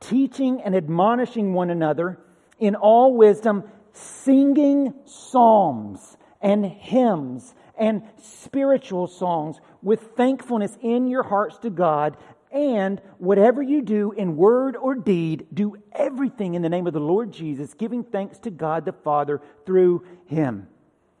teaching 0.00 0.60
and 0.62 0.74
admonishing 0.74 1.52
one 1.54 1.70
another 1.70 2.18
in 2.58 2.74
all 2.74 3.16
wisdom, 3.16 3.64
singing 3.92 4.94
psalms 5.04 6.16
and 6.40 6.64
hymns 6.64 7.54
and 7.76 8.02
spiritual 8.22 9.06
songs 9.06 9.60
with 9.82 10.00
thankfulness 10.16 10.76
in 10.82 11.06
your 11.06 11.22
hearts 11.22 11.58
to 11.58 11.70
God 11.70 12.16
and 12.50 13.00
whatever 13.18 13.62
you 13.62 13.82
do 13.82 14.12
in 14.12 14.36
word 14.36 14.76
or 14.76 14.94
deed, 14.94 15.46
do 15.52 15.76
everything 15.92 16.54
in 16.54 16.62
the 16.62 16.68
name 16.68 16.86
of 16.86 16.94
the 16.94 17.00
Lord 17.00 17.32
Jesus, 17.32 17.74
giving 17.74 18.04
thanks 18.04 18.38
to 18.40 18.50
God 18.50 18.84
the 18.84 18.92
Father 18.92 19.42
through 19.66 20.04
him. 20.26 20.66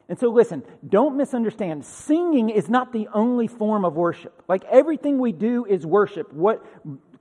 And 0.08 0.18
so, 0.18 0.30
listen, 0.30 0.62
don't 0.88 1.18
misunderstand. 1.18 1.84
Singing 1.84 2.48
is 2.48 2.70
not 2.70 2.94
the 2.94 3.08
only 3.12 3.46
form 3.46 3.84
of 3.84 3.94
worship. 3.94 4.42
Like 4.48 4.64
everything 4.64 5.18
we 5.18 5.32
do 5.32 5.66
is 5.66 5.84
worship. 5.84 6.32
What 6.32 6.64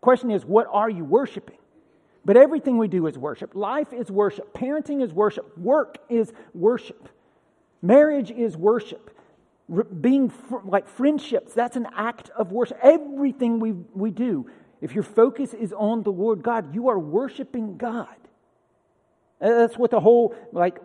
question 0.02 0.32
is, 0.32 0.46
what 0.46 0.68
are 0.72 0.90
you 0.90 1.04
worshiping? 1.04 1.58
But 2.26 2.38
everything 2.38 2.78
we 2.78 2.88
do 2.88 3.08
is 3.08 3.18
worship. 3.18 3.56
Life 3.56 3.94
is 3.94 4.12
worship. 4.12 4.54
Parenting 4.54 5.02
is 5.02 5.14
worship. 5.14 5.58
Work 5.58 5.98
is 6.10 6.34
worship. 6.54 7.10
Marriage 7.82 8.32
is 8.32 8.58
worship 8.58 9.18
being 10.02 10.30
fr- 10.30 10.58
like 10.64 10.88
friendships, 10.88 11.54
that's 11.54 11.76
an 11.76 11.88
act 11.96 12.30
of 12.32 12.52
worship. 12.52 12.78
Everything 12.82 13.60
we, 13.60 13.74
we 13.94 14.12
do, 14.12 14.50
if 14.82 14.94
your 14.94 15.04
focus 15.04 15.54
is 15.54 15.74
on 15.74 16.04
the 16.04 16.12
Lord 16.12 16.42
God, 16.42 16.74
you 16.74 16.90
are 16.90 17.00
worshiping 17.00 17.78
God. 17.78 18.16
That's 19.40 19.78
what 19.78 19.92
the 19.92 20.00
whole, 20.00 20.36
like, 20.52 20.80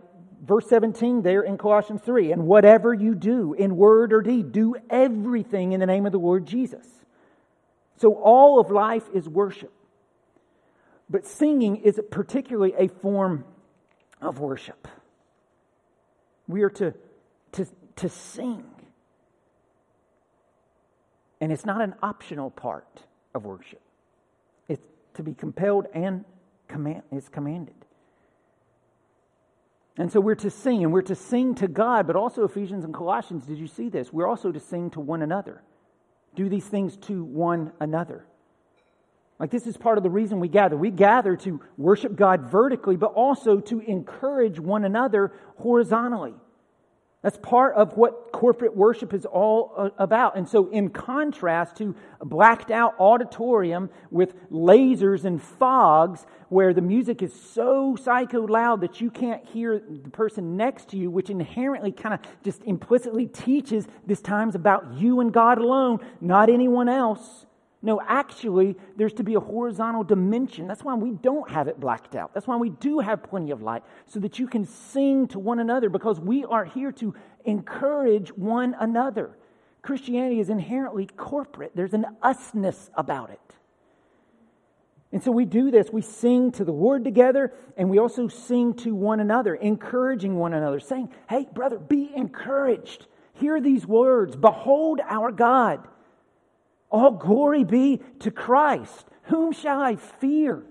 verse 0.44 0.68
17 0.68 1.22
there 1.22 1.42
in 1.42 1.56
Colossians 1.56 2.02
3. 2.02 2.32
And 2.32 2.46
whatever 2.46 2.92
you 2.92 3.14
do 3.14 3.54
in 3.54 3.76
word 3.76 4.12
or 4.12 4.20
deed, 4.20 4.52
do 4.52 4.74
everything 4.90 5.72
in 5.72 5.80
the 5.80 5.86
name 5.86 6.04
of 6.04 6.12
the 6.12 6.18
Lord 6.18 6.46
Jesus. 6.46 6.86
So 8.02 8.14
all 8.14 8.58
of 8.58 8.72
life 8.72 9.04
is 9.14 9.28
worship. 9.28 9.72
But 11.08 11.24
singing 11.24 11.76
is 11.76 12.00
particularly 12.10 12.74
a 12.76 12.88
form 12.88 13.44
of 14.20 14.40
worship. 14.40 14.88
We 16.48 16.62
are 16.62 16.70
to, 16.70 16.94
to, 17.52 17.66
to 17.96 18.08
sing. 18.08 18.64
And 21.40 21.52
it's 21.52 21.64
not 21.64 21.80
an 21.80 21.94
optional 22.02 22.50
part 22.50 23.04
of 23.36 23.44
worship. 23.44 23.80
It's 24.68 24.82
to 25.14 25.22
be 25.22 25.32
compelled 25.32 25.86
and 25.94 26.24
command, 26.66 27.02
is 27.12 27.28
commanded. 27.28 27.76
And 29.96 30.10
so 30.10 30.20
we're 30.20 30.34
to 30.34 30.50
sing, 30.50 30.82
and 30.82 30.92
we're 30.92 31.02
to 31.02 31.14
sing 31.14 31.54
to 31.56 31.68
God, 31.68 32.08
but 32.08 32.16
also 32.16 32.42
Ephesians 32.42 32.84
and 32.84 32.92
Colossians, 32.92 33.46
did 33.46 33.58
you 33.58 33.68
see 33.68 33.90
this? 33.90 34.12
We're 34.12 34.26
also 34.26 34.50
to 34.50 34.58
sing 34.58 34.90
to 34.90 35.00
one 35.00 35.22
another. 35.22 35.62
Do 36.34 36.48
these 36.48 36.64
things 36.64 36.96
to 37.08 37.24
one 37.24 37.72
another. 37.80 38.24
Like, 39.38 39.50
this 39.50 39.66
is 39.66 39.76
part 39.76 39.98
of 39.98 40.04
the 40.04 40.10
reason 40.10 40.38
we 40.38 40.48
gather. 40.48 40.76
We 40.76 40.90
gather 40.90 41.36
to 41.36 41.60
worship 41.76 42.14
God 42.14 42.50
vertically, 42.50 42.96
but 42.96 43.12
also 43.14 43.58
to 43.60 43.80
encourage 43.80 44.60
one 44.60 44.84
another 44.84 45.32
horizontally. 45.56 46.34
That's 47.22 47.38
part 47.38 47.76
of 47.76 47.96
what 47.96 48.32
corporate 48.32 48.76
worship 48.76 49.14
is 49.14 49.24
all 49.24 49.72
uh, 49.76 49.90
about. 49.96 50.36
And 50.36 50.48
so, 50.48 50.68
in 50.70 50.90
contrast 50.90 51.76
to 51.76 51.94
a 52.20 52.26
blacked 52.26 52.72
out 52.72 52.94
auditorium 52.98 53.90
with 54.10 54.34
lasers 54.50 55.24
and 55.24 55.40
fogs, 55.40 56.26
where 56.48 56.74
the 56.74 56.80
music 56.80 57.22
is 57.22 57.32
so 57.32 57.94
psycho 57.94 58.44
loud 58.44 58.80
that 58.80 59.00
you 59.00 59.08
can't 59.08 59.44
hear 59.46 59.78
the 59.78 60.10
person 60.10 60.56
next 60.56 60.88
to 60.88 60.96
you, 60.96 61.10
which 61.10 61.30
inherently 61.30 61.92
kind 61.92 62.12
of 62.12 62.20
just 62.42 62.62
implicitly 62.64 63.26
teaches 63.26 63.86
this 64.04 64.20
time's 64.20 64.56
about 64.56 64.94
you 64.94 65.20
and 65.20 65.32
God 65.32 65.58
alone, 65.58 66.00
not 66.20 66.50
anyone 66.50 66.88
else. 66.88 67.46
No, 67.84 68.00
actually, 68.06 68.76
there's 68.96 69.12
to 69.14 69.24
be 69.24 69.34
a 69.34 69.40
horizontal 69.40 70.04
dimension. 70.04 70.68
That's 70.68 70.84
why 70.84 70.94
we 70.94 71.10
don't 71.10 71.50
have 71.50 71.66
it 71.66 71.80
blacked 71.80 72.14
out. 72.14 72.32
That's 72.32 72.46
why 72.46 72.56
we 72.56 72.70
do 72.70 73.00
have 73.00 73.24
plenty 73.24 73.50
of 73.50 73.60
light, 73.60 73.82
so 74.06 74.20
that 74.20 74.38
you 74.38 74.46
can 74.46 74.64
sing 74.64 75.26
to 75.28 75.40
one 75.40 75.58
another, 75.58 75.88
because 75.88 76.20
we 76.20 76.44
are 76.44 76.64
here 76.64 76.92
to 76.92 77.14
encourage 77.44 78.30
one 78.30 78.76
another. 78.78 79.36
Christianity 79.82 80.38
is 80.38 80.48
inherently 80.48 81.06
corporate, 81.16 81.72
there's 81.74 81.94
an 81.94 82.06
usness 82.22 82.88
about 82.94 83.30
it. 83.30 83.56
And 85.10 85.22
so 85.22 85.30
we 85.30 85.44
do 85.44 85.70
this. 85.70 85.90
We 85.92 86.00
sing 86.00 86.52
to 86.52 86.64
the 86.64 86.72
Lord 86.72 87.04
together, 87.04 87.52
and 87.76 87.90
we 87.90 87.98
also 87.98 88.28
sing 88.28 88.72
to 88.76 88.94
one 88.94 89.20
another, 89.20 89.54
encouraging 89.54 90.36
one 90.36 90.54
another, 90.54 90.80
saying, 90.80 91.10
Hey, 91.28 91.46
brother, 91.52 91.78
be 91.78 92.10
encouraged. 92.16 93.06
Hear 93.34 93.60
these 93.60 93.86
words 93.86 94.36
Behold 94.36 95.00
our 95.06 95.30
God. 95.30 95.86
All 96.92 97.10
glory 97.10 97.64
be 97.64 98.00
to 98.20 98.30
Christ. 98.30 99.06
Whom 99.24 99.52
shall 99.52 99.80
I 99.80 99.96
fear? 99.96 100.62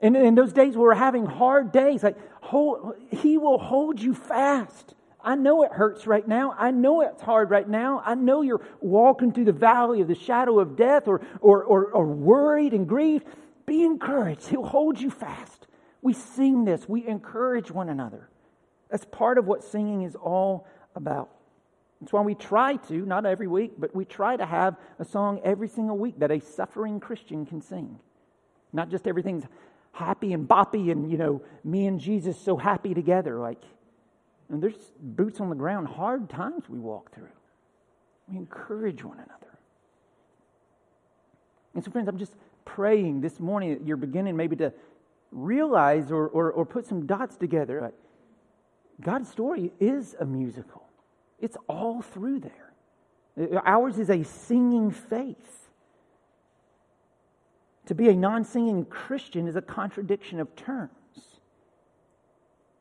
And 0.00 0.16
in 0.16 0.34
those 0.34 0.52
days, 0.52 0.76
we 0.76 0.84
are 0.86 0.94
having 0.94 1.26
hard 1.26 1.72
days. 1.72 2.02
Like, 2.02 2.16
hold, 2.40 2.94
He 3.10 3.36
will 3.36 3.58
hold 3.58 4.00
you 4.00 4.14
fast. 4.14 4.94
I 5.24 5.34
know 5.34 5.64
it 5.64 5.72
hurts 5.72 6.06
right 6.06 6.26
now. 6.26 6.54
I 6.58 6.70
know 6.70 7.00
it's 7.02 7.22
hard 7.22 7.50
right 7.50 7.68
now. 7.68 8.02
I 8.04 8.14
know 8.14 8.42
you're 8.42 8.64
walking 8.80 9.32
through 9.32 9.44
the 9.44 9.52
valley 9.52 10.00
of 10.00 10.08
the 10.08 10.14
shadow 10.14 10.58
of 10.58 10.76
death 10.76 11.06
or, 11.06 11.20
or, 11.40 11.62
or, 11.64 11.84
or 11.86 12.06
worried 12.06 12.72
and 12.72 12.88
grieved. 12.88 13.26
Be 13.66 13.84
encouraged. 13.84 14.48
He'll 14.48 14.64
hold 14.64 15.00
you 15.00 15.10
fast. 15.10 15.66
We 16.00 16.12
sing 16.12 16.64
this, 16.64 16.88
we 16.88 17.06
encourage 17.06 17.70
one 17.70 17.88
another. 17.88 18.28
That's 18.90 19.04
part 19.04 19.38
of 19.38 19.46
what 19.46 19.62
singing 19.62 20.02
is 20.02 20.16
all 20.16 20.66
about. 20.96 21.30
That's 22.02 22.12
why 22.12 22.22
we 22.22 22.34
try 22.34 22.74
to, 22.88 23.06
not 23.06 23.24
every 23.26 23.46
week, 23.46 23.74
but 23.78 23.94
we 23.94 24.04
try 24.04 24.36
to 24.36 24.44
have 24.44 24.76
a 24.98 25.04
song 25.04 25.40
every 25.44 25.68
single 25.68 25.96
week 25.96 26.18
that 26.18 26.32
a 26.32 26.40
suffering 26.40 26.98
Christian 26.98 27.46
can 27.46 27.62
sing. 27.62 28.00
Not 28.72 28.90
just 28.90 29.06
everything's 29.06 29.44
happy 29.92 30.32
and 30.32 30.48
boppy 30.48 30.90
and, 30.90 31.12
you 31.12 31.16
know, 31.16 31.42
me 31.62 31.86
and 31.86 32.00
Jesus 32.00 32.36
so 32.40 32.56
happy 32.56 32.92
together. 32.92 33.38
Like, 33.38 33.62
and 34.48 34.60
there's 34.60 34.74
boots 35.00 35.38
on 35.40 35.48
the 35.48 35.54
ground, 35.54 35.86
hard 35.86 36.28
times 36.28 36.68
we 36.68 36.80
walk 36.80 37.14
through. 37.14 37.28
We 38.26 38.36
encourage 38.36 39.04
one 39.04 39.18
another. 39.18 39.58
And 41.74 41.84
so, 41.84 41.92
friends, 41.92 42.08
I'm 42.08 42.18
just 42.18 42.34
praying 42.64 43.20
this 43.20 43.38
morning 43.38 43.74
that 43.74 43.86
you're 43.86 43.96
beginning 43.96 44.36
maybe 44.36 44.56
to 44.56 44.72
realize 45.30 46.10
or, 46.10 46.26
or, 46.26 46.50
or 46.50 46.66
put 46.66 46.84
some 46.84 47.06
dots 47.06 47.36
together. 47.36 47.92
God's 49.00 49.30
story 49.30 49.70
is 49.78 50.16
a 50.18 50.26
musical, 50.26 50.82
it's 51.42 51.56
all 51.68 52.00
through 52.00 52.40
there. 52.40 53.60
Ours 53.64 53.98
is 53.98 54.08
a 54.08 54.22
singing 54.22 54.90
faith. 54.90 55.68
To 57.86 57.94
be 57.94 58.08
a 58.08 58.14
non 58.14 58.44
singing 58.44 58.84
Christian 58.84 59.48
is 59.48 59.56
a 59.56 59.62
contradiction 59.62 60.40
of 60.40 60.54
terms. 60.54 60.90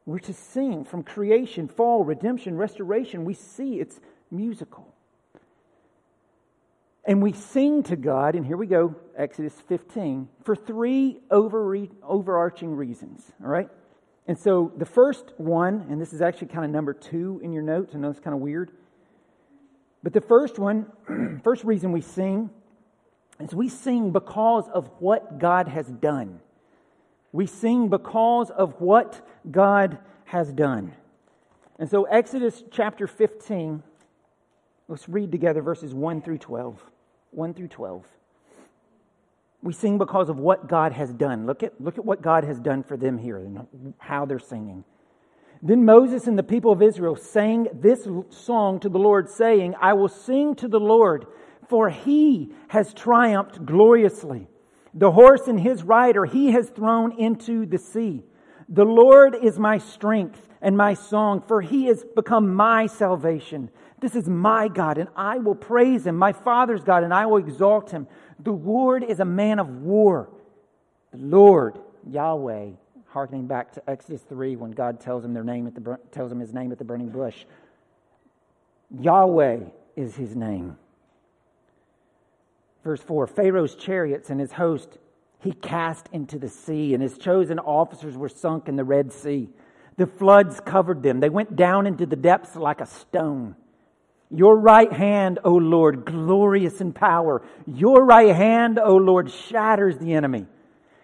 We're 0.05 0.19
to 0.19 0.33
sing 0.33 0.85
from 0.85 1.03
creation, 1.03 1.67
fall, 1.67 2.03
redemption, 2.03 2.55
restoration. 2.55 3.25
We 3.25 3.33
see 3.33 3.79
it's 3.79 3.99
musical. 4.29 4.93
And 7.03 7.21
we 7.21 7.33
sing 7.33 7.83
to 7.83 7.95
God, 7.95 8.35
and 8.35 8.45
here 8.45 8.57
we 8.57 8.67
go, 8.67 8.95
Exodus 9.17 9.53
15, 9.67 10.29
for 10.43 10.55
three 10.55 11.19
over, 11.31 11.75
overarching 12.03 12.75
reasons, 12.75 13.23
all 13.43 13.49
right? 13.49 13.69
And 14.27 14.37
so 14.37 14.71
the 14.77 14.85
first 14.85 15.33
one, 15.37 15.87
and 15.89 15.99
this 15.99 16.13
is 16.13 16.21
actually 16.21 16.47
kind 16.47 16.65
of 16.65 16.71
number 16.71 16.93
two 16.93 17.39
in 17.43 17.51
your 17.51 17.63
notes, 17.63 17.93
I 17.95 17.97
know 17.97 18.09
it's 18.09 18.19
kind 18.19 18.35
of 18.35 18.41
weird. 18.41 18.71
But 20.03 20.13
the 20.13 20.21
first 20.21 20.59
one, 20.59 20.91
first 21.43 21.63
reason 21.63 21.91
we 21.91 22.01
sing 22.01 22.49
is 23.39 23.53
we 23.53 23.69
sing 23.69 24.11
because 24.11 24.67
of 24.69 24.89
what 24.99 25.39
God 25.39 25.67
has 25.67 25.87
done. 25.87 26.39
We 27.31 27.47
sing 27.47 27.89
because 27.89 28.49
of 28.51 28.79
what 28.79 29.25
God 29.49 29.97
has 30.25 30.51
done. 30.51 30.93
And 31.79 31.89
so, 31.89 32.03
Exodus 32.03 32.63
chapter 32.71 33.07
15, 33.07 33.81
let's 34.87 35.09
read 35.09 35.31
together 35.31 35.61
verses 35.61 35.93
1 35.93 36.21
through 36.21 36.37
12. 36.37 36.83
1 37.31 37.53
through 37.53 37.69
12. 37.69 38.05
We 39.63 39.73
sing 39.73 39.97
because 39.97 40.29
of 40.29 40.37
what 40.37 40.67
God 40.67 40.91
has 40.93 41.13
done. 41.13 41.45
Look 41.45 41.61
at, 41.61 41.79
look 41.79 41.97
at 41.97 42.05
what 42.05 42.21
God 42.21 42.43
has 42.43 42.59
done 42.59 42.83
for 42.83 42.97
them 42.97 43.17
here 43.17 43.37
and 43.37 43.93
how 43.99 44.25
they're 44.25 44.39
singing. 44.39 44.83
Then 45.61 45.85
Moses 45.85 46.25
and 46.25 46.37
the 46.37 46.43
people 46.43 46.71
of 46.71 46.81
Israel 46.81 47.15
sang 47.15 47.67
this 47.71 48.07
song 48.29 48.79
to 48.79 48.89
the 48.89 48.97
Lord, 48.97 49.29
saying, 49.29 49.75
I 49.79 49.93
will 49.93 50.09
sing 50.09 50.55
to 50.55 50.67
the 50.67 50.79
Lord, 50.79 51.27
for 51.69 51.89
he 51.89 52.51
has 52.69 52.93
triumphed 52.93 53.63
gloriously. 53.63 54.47
The 54.95 55.11
horse 55.11 55.47
and 55.47 55.59
his 55.59 55.83
rider 55.83 56.25
he 56.25 56.51
has 56.51 56.69
thrown 56.69 57.17
into 57.19 57.67
the 57.67 57.77
sea. 57.77 58.23
The 58.67 58.83
Lord 58.83 59.35
is 59.35 59.59
my 59.59 59.77
strength 59.77 60.47
and 60.61 60.75
my 60.75 60.95
song, 60.95 61.43
for 61.47 61.61
he 61.61 61.85
has 61.85 62.03
become 62.15 62.53
my 62.55 62.87
salvation. 62.87 63.69
This 63.99 64.15
is 64.15 64.27
my 64.27 64.67
God, 64.67 64.97
and 64.97 65.09
I 65.15 65.37
will 65.37 65.55
praise 65.55 66.07
him, 66.07 66.17
my 66.17 66.33
Father's 66.33 66.83
God, 66.83 67.03
and 67.03 67.13
I 67.13 67.27
will 67.27 67.37
exalt 67.37 67.91
him. 67.91 68.07
The 68.43 68.51
Lord 68.51 69.03
is 69.03 69.19
a 69.19 69.25
man 69.25 69.59
of 69.59 69.67
war. 69.81 70.29
The 71.11 71.17
Lord, 71.17 71.79
Yahweh, 72.09 72.69
harkening 73.07 73.47
back 73.47 73.73
to 73.73 73.89
Exodus 73.89 74.21
3 74.21 74.55
when 74.55 74.71
God 74.71 74.99
tells 74.99 75.23
him 75.23 75.33
their 75.33 75.43
name 75.43 75.67
at 75.67 75.75
the 75.75 75.99
tells 76.11 76.31
him 76.31 76.39
his 76.39 76.53
name 76.53 76.71
at 76.71 76.77
the 76.77 76.85
burning 76.85 77.09
bush. 77.09 77.45
Yahweh 78.99 79.59
is 79.95 80.15
his 80.15 80.35
name. 80.35 80.77
Verse 82.83 83.01
4 83.01 83.27
Pharaoh's 83.27 83.75
chariots 83.75 84.29
and 84.29 84.39
his 84.39 84.53
host 84.53 84.97
he 85.41 85.51
cast 85.51 86.07
into 86.11 86.37
the 86.37 86.49
sea, 86.49 86.93
and 86.93 87.01
his 87.01 87.17
chosen 87.17 87.57
officers 87.59 88.15
were 88.15 88.29
sunk 88.29 88.67
in 88.67 88.75
the 88.75 88.83
Red 88.83 89.11
Sea. 89.11 89.49
The 89.97 90.05
floods 90.05 90.59
covered 90.59 91.01
them. 91.01 91.19
They 91.19 91.29
went 91.29 91.55
down 91.55 91.87
into 91.87 92.05
the 92.05 92.15
depths 92.15 92.55
like 92.55 92.79
a 92.79 92.85
stone. 92.85 93.55
Your 94.33 94.57
right 94.57 94.91
hand, 94.91 95.39
O 95.43 95.55
Lord, 95.55 96.05
glorious 96.05 96.79
in 96.79 96.93
power. 96.93 97.41
Your 97.67 98.05
right 98.05 98.33
hand, 98.33 98.79
O 98.79 98.95
Lord, 98.95 99.29
shatters 99.29 99.97
the 99.97 100.13
enemy. 100.13 100.47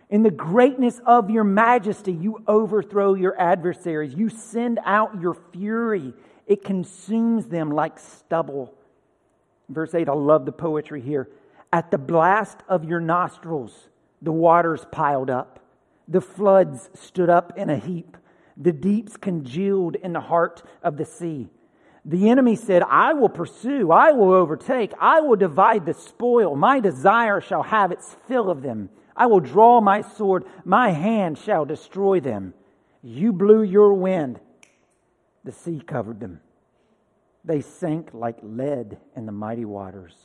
In 0.09 0.23
the 0.23 0.31
greatness 0.31 1.01
of 1.05 1.29
your 1.29 1.43
majesty, 1.43 2.13
you 2.13 2.41
overthrow 2.47 3.15
your 3.15 3.39
adversaries. 3.39 4.13
You 4.13 4.29
send 4.29 4.79
out 4.85 5.19
your 5.19 5.35
fury. 5.51 6.13
It 6.45 6.63
consumes 6.63 7.47
them 7.47 7.69
like 7.69 7.99
stubble. 7.99 8.73
Verse 9.67 9.93
8, 9.93 10.07
I 10.07 10.13
love 10.13 10.45
the 10.45 10.53
poetry 10.53 11.01
here. 11.01 11.29
At 11.73 11.91
the 11.91 11.97
blast 11.97 12.59
of 12.69 12.85
your 12.85 13.01
nostrils, 13.01 13.89
the 14.21 14.31
waters 14.31 14.85
piled 14.89 15.29
up. 15.29 15.59
The 16.07 16.21
floods 16.21 16.89
stood 16.93 17.29
up 17.29 17.57
in 17.57 17.69
a 17.69 17.77
heap. 17.77 18.15
The 18.55 18.71
deeps 18.71 19.17
congealed 19.17 19.95
in 19.95 20.13
the 20.13 20.21
heart 20.21 20.63
of 20.81 20.95
the 20.95 21.03
sea. 21.03 21.49
The 22.07 22.29
enemy 22.29 22.55
said, 22.55 22.83
I 22.83 23.11
will 23.11 23.27
pursue, 23.27 23.91
I 23.91 24.13
will 24.13 24.31
overtake, 24.31 24.93
I 24.97 25.19
will 25.19 25.35
divide 25.35 25.85
the 25.85 25.93
spoil. 25.93 26.55
My 26.55 26.79
desire 26.79 27.41
shall 27.41 27.63
have 27.63 27.91
its 27.91 28.15
fill 28.29 28.49
of 28.49 28.61
them. 28.61 28.89
I 29.13 29.25
will 29.25 29.41
draw 29.41 29.81
my 29.81 30.03
sword, 30.03 30.45
my 30.63 30.91
hand 30.91 31.37
shall 31.37 31.65
destroy 31.65 32.21
them. 32.21 32.53
You 33.03 33.33
blew 33.33 33.61
your 33.61 33.93
wind, 33.93 34.39
the 35.43 35.51
sea 35.51 35.81
covered 35.85 36.21
them. 36.21 36.39
They 37.43 37.59
sank 37.59 38.13
like 38.13 38.37
lead 38.41 38.97
in 39.13 39.25
the 39.25 39.33
mighty 39.33 39.65
waters. 39.65 40.15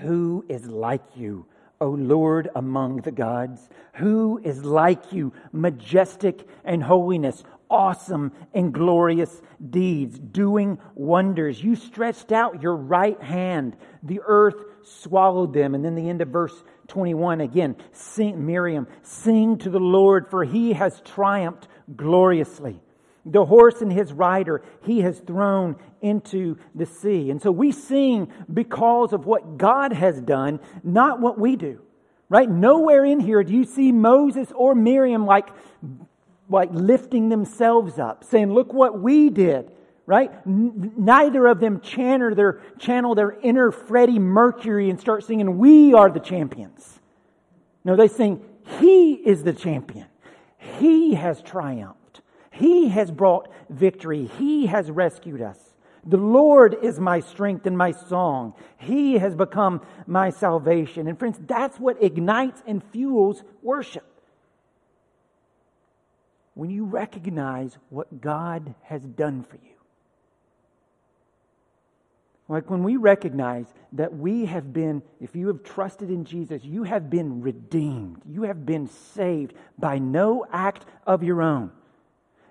Who 0.00 0.44
is 0.46 0.66
like 0.66 1.16
you, 1.16 1.46
O 1.80 1.88
Lord 1.88 2.50
among 2.54 2.98
the 2.98 3.12
gods? 3.12 3.66
Who 3.94 4.40
is 4.44 4.62
like 4.62 5.10
you, 5.12 5.32
majestic 5.52 6.46
in 6.66 6.82
holiness, 6.82 7.44
awesome 7.70 8.32
and 8.52 8.74
glorious 8.74 9.40
deeds, 9.70 10.18
doing 10.18 10.78
wonders? 10.94 11.62
You 11.62 11.76
stretched 11.76 12.32
out 12.32 12.62
your 12.62 12.76
right 12.76 13.20
hand, 13.22 13.76
the 14.02 14.20
earth 14.26 14.62
swallowed 14.82 15.52
them. 15.52 15.74
And 15.74 15.84
then 15.84 15.94
the 15.94 16.08
end 16.08 16.20
of 16.20 16.28
verse 16.28 16.54
21 16.88 17.40
again, 17.40 17.76
sing, 17.92 18.44
Miriam, 18.46 18.86
sing 19.02 19.58
to 19.58 19.70
the 19.70 19.78
Lord, 19.78 20.28
for 20.28 20.44
he 20.44 20.72
has 20.72 21.00
triumphed 21.02 21.68
gloriously. 21.94 22.80
The 23.24 23.44
horse 23.44 23.82
and 23.82 23.92
his 23.92 24.12
rider 24.12 24.62
he 24.82 25.00
has 25.00 25.18
thrown 25.20 25.76
into 26.00 26.56
the 26.74 26.86
sea. 26.86 27.30
And 27.30 27.40
so 27.40 27.50
we 27.52 27.70
sing 27.70 28.32
because 28.52 29.12
of 29.12 29.26
what 29.26 29.58
God 29.58 29.92
has 29.92 30.20
done, 30.20 30.60
not 30.82 31.20
what 31.20 31.38
we 31.38 31.56
do. 31.56 31.82
Right? 32.28 32.48
Nowhere 32.48 33.04
in 33.04 33.18
here 33.18 33.42
do 33.42 33.52
you 33.52 33.64
see 33.64 33.90
Moses 33.90 34.52
or 34.54 34.74
Miriam 34.74 35.26
like, 35.26 35.48
like 36.50 36.68
lifting 36.72 37.30
themselves 37.30 37.98
up, 37.98 38.24
saying, 38.24 38.52
look 38.52 38.72
what 38.72 39.00
we 39.00 39.30
did. 39.30 39.70
Right? 40.06 40.32
Neither 40.44 41.46
of 41.46 41.60
them 41.60 41.80
channel 41.80 42.34
their, 42.34 42.60
channel 42.80 43.14
their 43.14 43.30
inner 43.30 43.70
Freddie 43.70 44.18
Mercury 44.18 44.90
and 44.90 44.98
start 44.98 45.22
singing, 45.22 45.56
we 45.56 45.94
are 45.94 46.10
the 46.10 46.18
champions. 46.18 46.98
No, 47.84 47.94
they 47.94 48.08
sing, 48.08 48.44
he 48.80 49.12
is 49.12 49.44
the 49.44 49.52
champion. 49.52 50.06
He 50.80 51.14
has 51.14 51.40
triumphed. 51.42 52.22
He 52.50 52.88
has 52.88 53.10
brought 53.12 53.52
victory. 53.68 54.26
He 54.26 54.66
has 54.66 54.90
rescued 54.90 55.42
us. 55.42 55.58
The 56.04 56.16
Lord 56.16 56.76
is 56.82 56.98
my 56.98 57.20
strength 57.20 57.66
and 57.66 57.78
my 57.78 57.92
song. 57.92 58.54
He 58.78 59.14
has 59.18 59.36
become 59.36 59.82
my 60.06 60.30
salvation. 60.30 61.06
And 61.06 61.18
friends, 61.18 61.38
that's 61.46 61.78
what 61.78 62.02
ignites 62.02 62.62
and 62.66 62.82
fuels 62.82 63.44
worship. 63.62 64.09
When 66.54 66.70
you 66.70 66.84
recognize 66.84 67.78
what 67.88 68.20
God 68.20 68.74
has 68.82 69.02
done 69.02 69.44
for 69.44 69.56
you. 69.56 69.70
Like 72.48 72.68
when 72.68 72.82
we 72.82 72.96
recognize 72.96 73.66
that 73.92 74.16
we 74.16 74.44
have 74.46 74.72
been, 74.72 75.02
if 75.20 75.36
you 75.36 75.46
have 75.46 75.62
trusted 75.62 76.10
in 76.10 76.24
Jesus, 76.24 76.64
you 76.64 76.82
have 76.82 77.08
been 77.08 77.40
redeemed. 77.40 78.22
You 78.28 78.42
have 78.42 78.66
been 78.66 78.88
saved 78.88 79.54
by 79.78 79.98
no 79.98 80.44
act 80.52 80.84
of 81.06 81.22
your 81.22 81.42
own 81.42 81.70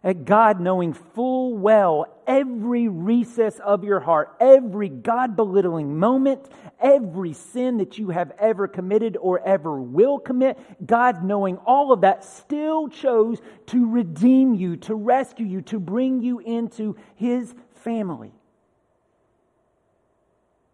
at 0.04 0.26
God 0.26 0.60
knowing 0.60 0.94
full 0.94 1.58
well 1.58 2.08
every 2.26 2.88
recess 2.88 3.60
of 3.60 3.84
your 3.84 4.00
heart, 4.00 4.36
every 4.40 4.88
God 4.88 5.36
belittling 5.36 5.98
moment, 5.98 6.48
every 6.80 7.34
sin 7.34 7.78
that 7.78 7.98
you 7.98 8.10
have 8.10 8.32
ever 8.40 8.68
committed 8.68 9.18
or 9.18 9.46
ever 9.46 9.80
will 9.82 10.20
commit, 10.20 10.58
God 10.86 11.24
knowing 11.24 11.58
all 11.66 11.92
of 11.92 12.02
that 12.02 12.24
still 12.24 12.88
chose 12.88 13.42
to 13.68 13.90
redeem 13.90 14.54
you, 14.54 14.78
to 14.78 14.96
rescue 14.96 15.46
you, 15.46 15.62
to 15.64 15.80
bring 15.80 16.22
you 16.22 16.40
into 16.40 16.96
His 17.16 17.54
family. 17.76 18.32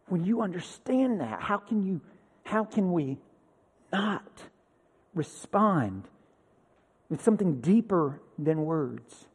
When 0.08 0.24
you 0.24 0.42
understand 0.42 1.22
that, 1.22 1.42
how 1.42 1.58
can 1.58 1.84
you, 1.84 2.02
how 2.44 2.64
can 2.64 2.92
we 2.92 3.18
not 3.92 4.28
respond 5.16 6.04
with 7.10 7.22
something 7.22 7.62
deeper 7.62 8.22
than 8.38 8.66
words. 8.66 9.28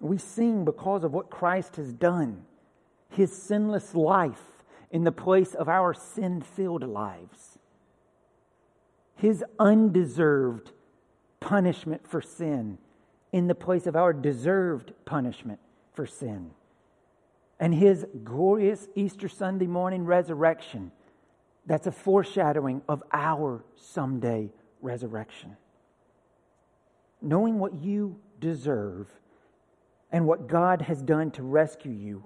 We 0.00 0.18
sing 0.18 0.64
because 0.64 1.04
of 1.04 1.12
what 1.12 1.30
Christ 1.30 1.76
has 1.76 1.92
done, 1.92 2.44
his 3.08 3.32
sinless 3.32 3.94
life 3.94 4.42
in 4.90 5.04
the 5.04 5.12
place 5.12 5.54
of 5.54 5.68
our 5.68 5.94
sin 5.94 6.42
filled 6.42 6.84
lives, 6.84 7.58
his 9.16 9.44
undeserved 9.58 10.72
punishment 11.40 12.06
for 12.06 12.20
sin 12.20 12.78
in 13.32 13.48
the 13.48 13.54
place 13.54 13.86
of 13.86 13.96
our 13.96 14.12
deserved 14.12 14.92
punishment 15.04 15.58
for 15.92 16.06
sin. 16.06 16.50
and 17.60 17.74
his 17.74 18.04
glorious 18.24 18.88
Easter 18.94 19.28
Sunday 19.28 19.66
morning 19.66 20.04
resurrection, 20.04 20.90
that's 21.66 21.86
a 21.86 21.92
foreshadowing 21.92 22.82
of 22.88 23.02
our 23.12 23.64
someday 23.76 24.50
resurrection. 24.82 25.56
Knowing 27.22 27.58
what 27.58 27.74
you 27.82 28.18
deserve 28.38 29.08
and 30.12 30.26
what 30.26 30.46
God 30.46 30.82
has 30.82 31.02
done 31.02 31.30
to 31.32 31.42
rescue 31.42 31.92
you, 31.92 32.24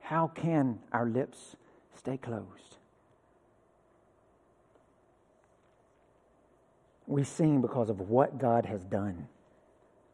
how 0.00 0.28
can 0.28 0.78
our 0.92 1.08
lips 1.08 1.56
stay 1.94 2.16
closed? 2.16 2.76
We 7.06 7.24
sing 7.24 7.62
because 7.62 7.88
of 7.88 8.00
what 8.00 8.38
God 8.38 8.66
has 8.66 8.84
done. 8.84 9.28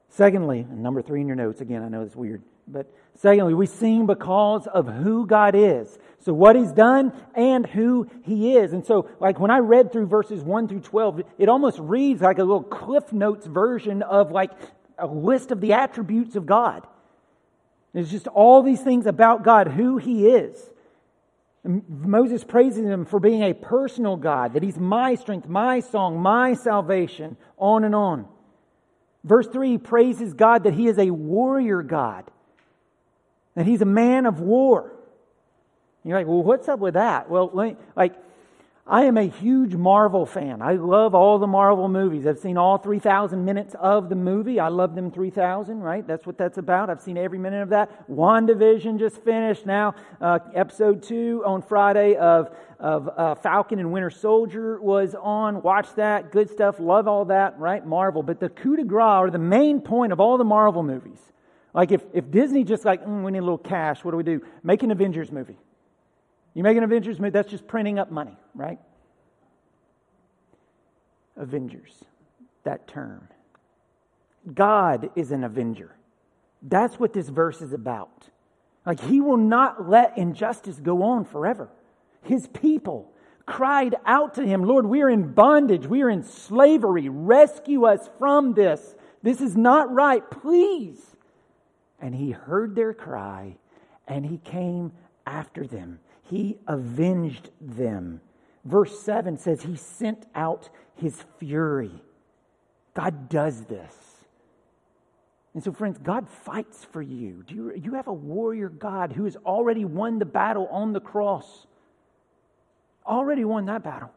Secondly, 0.09 0.66
number 0.70 1.03
three 1.03 1.22
in 1.22 1.27
your 1.27 1.37
notes, 1.37 1.61
again, 1.61 1.83
I 1.83 1.88
know 1.88 2.03
it's 2.03 2.14
weird, 2.14 2.42
but 2.66 2.92
secondly, 3.16 3.55
we 3.55 3.66
sing 3.66 4.07
because 4.07 4.66
of 4.66 4.87
who 4.87 5.27
God 5.27 5.55
is. 5.55 5.98
So 6.20 6.33
what 6.33 6.55
he's 6.55 6.72
done 6.72 7.12
and 7.35 7.66
who 7.66 8.09
he 8.22 8.57
is. 8.57 8.72
And 8.72 8.87
so, 8.87 9.09
like 9.18 9.40
when 9.40 9.51
I 9.51 9.59
read 9.59 9.92
through 9.92 10.07
verses 10.07 10.42
1 10.42 10.68
through 10.68 10.81
12, 10.81 11.22
it 11.38 11.48
almost 11.48 11.79
reads 11.81 12.22
like 12.22 12.38
a 12.38 12.44
little 12.44 12.62
Cliff 12.62 13.12
Notes 13.12 13.46
version 13.46 14.03
of 14.03 14.31
like 14.31 14.53
a 14.98 15.07
list 15.07 15.51
of 15.51 15.61
the 15.61 15.72
attributes 15.72 16.37
of 16.37 16.46
God. 16.46 16.87
It's 17.94 18.11
just 18.11 18.29
all 18.29 18.62
these 18.62 18.81
things 18.81 19.07
about 19.07 19.42
God, 19.42 19.68
who 19.68 19.98
he 19.98 20.29
is. 20.29 20.70
And 21.64 21.83
Moses 21.88 22.42
praises 22.42 22.85
him 22.85 23.05
for 23.05 23.20
being 23.20 23.42
a 23.42 23.53
personal 23.53 24.16
God, 24.16 24.55
that 24.55 24.62
he's 24.62 24.79
my 24.79 25.14
strength, 25.14 25.48
my 25.48 25.81
song, 25.81 26.18
my 26.18 26.55
salvation, 26.55 27.37
on 27.59 27.85
and 27.85 27.94
on. 27.94 28.27
Verse 29.25 29.46
3 29.46 29.79
praises 29.79 30.33
God 30.33 30.64
that 30.64 30.75
he 30.75 30.88
is 30.88 30.98
a 30.98 31.11
warrior 31.11 31.83
God, 31.83 32.31
that 33.54 33.66
he's 33.66 33.82
a 33.82 33.86
man 33.86 34.26
of 34.26 34.40
war. 34.40 34.92
You're 36.04 36.18
like, 36.18 36.26
well, 36.26 36.42
what's 36.42 36.68
up 36.68 36.80
with 36.80 36.94
that? 36.94 37.30
Well, 37.30 37.50
me, 37.54 37.76
like, 37.94 38.14
I 38.84 39.04
am 39.04 39.16
a 39.16 39.28
huge 39.28 39.76
Marvel 39.76 40.26
fan. 40.26 40.60
I 40.60 40.72
love 40.72 41.14
all 41.14 41.38
the 41.38 41.46
Marvel 41.46 41.88
movies. 41.88 42.26
I've 42.26 42.40
seen 42.40 42.58
all 42.58 42.78
3,000 42.78 43.44
minutes 43.44 43.76
of 43.78 44.08
the 44.08 44.16
movie. 44.16 44.58
I 44.58 44.68
love 44.68 44.96
them 44.96 45.12
3,000, 45.12 45.80
right? 45.80 46.04
That's 46.04 46.26
what 46.26 46.36
that's 46.36 46.58
about. 46.58 46.90
I've 46.90 47.00
seen 47.00 47.16
every 47.16 47.38
minute 47.38 47.62
of 47.62 47.68
that. 47.68 48.10
WandaVision 48.10 48.98
just 48.98 49.22
finished 49.22 49.66
now. 49.66 49.94
Uh, 50.20 50.40
episode 50.52 51.04
two 51.04 51.44
on 51.46 51.62
Friday 51.62 52.16
of, 52.16 52.52
of 52.80 53.08
uh, 53.16 53.34
Falcon 53.36 53.78
and 53.78 53.92
Winter 53.92 54.10
Soldier 54.10 54.80
was 54.80 55.14
on. 55.14 55.62
Watch 55.62 55.94
that. 55.94 56.32
Good 56.32 56.50
stuff. 56.50 56.80
Love 56.80 57.06
all 57.06 57.26
that, 57.26 57.60
right? 57.60 57.86
Marvel. 57.86 58.24
But 58.24 58.40
the 58.40 58.48
coup 58.48 58.74
de 58.74 58.82
grace, 58.82 59.20
or 59.20 59.30
the 59.30 59.38
main 59.38 59.80
point 59.80 60.12
of 60.12 60.18
all 60.18 60.38
the 60.38 60.44
Marvel 60.44 60.82
movies, 60.82 61.20
like 61.74 61.90
if, 61.92 62.02
if 62.12 62.30
Disney 62.30 62.64
just 62.64 62.85
like, 62.85 63.04
mm, 63.04 63.24
we 63.24 63.32
need 63.32 63.38
a 63.38 63.42
little 63.42 63.58
cash, 63.58 64.04
what 64.04 64.11
do 64.11 64.16
we 64.16 64.22
do? 64.22 64.42
Make 64.62 64.82
an 64.82 64.90
Avengers 64.90 65.32
movie. 65.32 65.56
You 66.54 66.62
make 66.62 66.76
an 66.76 66.85
Avengers 66.85 67.18
movie, 67.18 67.30
that's 67.30 67.50
just 67.50 67.66
printing 67.66 67.98
up 67.98 68.11
money, 68.11 68.37
right? 68.54 68.78
Avengers, 71.37 72.04
that 72.64 72.87
term. 72.87 73.28
God 74.52 75.11
is 75.16 75.32
an 75.32 75.44
avenger. 75.44 75.94
That's 76.62 76.98
what 76.98 77.12
this 77.12 77.28
verse 77.28 77.62
is 77.62 77.72
about. 77.72 78.28
Like, 78.85 79.00
he 79.00 79.20
will 79.20 79.37
not 79.37 79.88
let 79.88 80.18
injustice 80.18 80.76
go 80.76 81.02
on 81.04 81.24
forever. 81.24 81.68
His 82.22 82.48
people 82.48 83.12
cried 83.46 83.94
out 84.04 84.35
to 84.35 84.46
him, 84.46 84.64
Lord, 84.64 84.87
we 84.87 85.02
are 85.02 85.11
in 85.11 85.32
bondage. 85.32 85.87
We 85.87 86.02
are 86.02 86.11
in 86.11 86.22
slavery. 86.22 87.08
Rescue 87.08 87.85
us 87.85 88.08
from 88.18 88.54
this. 88.54 88.94
This 89.22 89.40
is 89.40 89.56
not 89.56 89.92
right. 89.92 90.28
Please. 90.30 91.00
And 92.02 92.14
he 92.14 92.32
heard 92.32 92.74
their 92.74 92.92
cry 92.92 93.56
and 94.06 94.26
he 94.26 94.38
came 94.38 94.92
after 95.26 95.66
them. 95.66 96.00
He 96.24 96.58
avenged 96.66 97.50
them. 97.60 98.20
Verse 98.64 99.00
7 99.00 99.38
says 99.38 99.62
he 99.62 99.76
sent 99.76 100.26
out 100.34 100.68
his 100.96 101.24
fury. 101.38 101.92
God 102.94 103.28
does 103.28 103.64
this. 103.64 103.96
And 105.54 105.62
so, 105.62 105.72
friends, 105.72 105.98
God 105.98 106.28
fights 106.28 106.84
for 106.84 107.02
you. 107.02 107.44
Do 107.46 107.54
you, 107.54 107.72
you 107.74 107.94
have 107.94 108.08
a 108.08 108.12
warrior 108.12 108.68
God 108.68 109.12
who 109.12 109.24
has 109.24 109.36
already 109.36 109.84
won 109.84 110.18
the 110.18 110.24
battle 110.24 110.66
on 110.70 110.92
the 110.92 111.00
cross? 111.00 111.66
Already 113.06 113.44
won 113.44 113.66
that 113.66 113.82
battle. 113.82 114.10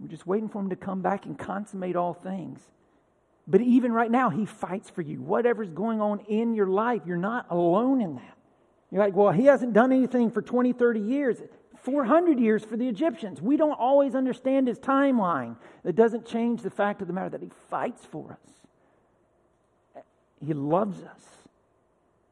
We're 0.00 0.08
just 0.08 0.26
waiting 0.26 0.48
for 0.48 0.60
him 0.60 0.70
to 0.70 0.76
come 0.76 1.02
back 1.02 1.26
and 1.26 1.38
consummate 1.38 1.94
all 1.94 2.14
things. 2.14 2.60
But 3.46 3.60
even 3.60 3.92
right 3.92 4.10
now, 4.10 4.30
he 4.30 4.46
fights 4.46 4.88
for 4.88 5.02
you. 5.02 5.20
Whatever's 5.20 5.70
going 5.70 6.00
on 6.00 6.20
in 6.28 6.54
your 6.54 6.68
life, 6.68 7.02
you're 7.06 7.16
not 7.16 7.46
alone 7.50 8.00
in 8.00 8.14
that. 8.14 8.38
You're 8.90 9.00
like, 9.00 9.14
well, 9.14 9.32
he 9.32 9.46
hasn't 9.46 9.72
done 9.72 9.90
anything 9.90 10.30
for 10.30 10.42
20, 10.42 10.72
30 10.72 11.00
years. 11.00 11.38
400 11.82 12.38
years 12.38 12.64
for 12.64 12.76
the 12.76 12.88
Egyptians. 12.88 13.42
We 13.42 13.56
don't 13.56 13.72
always 13.72 14.14
understand 14.14 14.68
his 14.68 14.78
timeline. 14.78 15.56
That 15.82 15.96
doesn't 15.96 16.26
change 16.26 16.62
the 16.62 16.70
fact 16.70 17.00
of 17.02 17.08
the 17.08 17.12
matter 17.12 17.30
that 17.30 17.42
he 17.42 17.50
fights 17.70 18.04
for 18.04 18.32
us. 18.32 20.04
He 20.44 20.54
loves 20.54 21.02
us. 21.02 21.20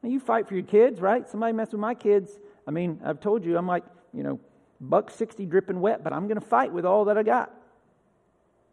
Now, 0.01 0.09
you 0.09 0.19
fight 0.19 0.47
for 0.47 0.53
your 0.53 0.63
kids, 0.63 1.01
right? 1.01 1.27
Somebody 1.27 1.53
mess 1.53 1.71
with 1.71 1.81
my 1.81 1.93
kids. 1.93 2.39
I 2.67 2.71
mean, 2.71 2.99
I've 3.03 3.19
told 3.19 3.43
you, 3.43 3.57
I'm 3.57 3.67
like, 3.67 3.83
you 4.13 4.23
know, 4.23 4.39
buck 4.79 5.11
60 5.11 5.45
dripping 5.45 5.81
wet, 5.81 6.03
but 6.03 6.13
I'm 6.13 6.27
going 6.27 6.39
to 6.39 6.45
fight 6.45 6.71
with 6.71 6.85
all 6.85 7.05
that 7.05 7.17
I 7.17 7.23
got. 7.23 7.53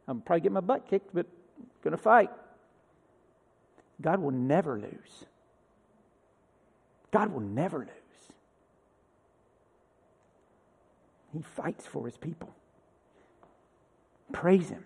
I'll 0.07 0.15
probably 0.15 0.41
get 0.41 0.53
my 0.53 0.61
butt 0.61 0.89
kicked, 0.89 1.15
but 1.15 1.27
I'm 1.27 1.38
going 1.89 1.97
to 1.97 2.03
fight. 2.03 2.31
God 4.01 4.21
will 4.21 4.31
never 4.31 4.79
lose. 4.79 5.25
God 7.11 7.33
will 7.33 7.41
never 7.41 7.79
lose. 7.79 7.89
He 11.33 11.43
fights 11.43 11.87
for 11.87 12.05
his 12.05 12.17
people. 12.19 12.55
Praise 14.33 14.69
him 14.69 14.85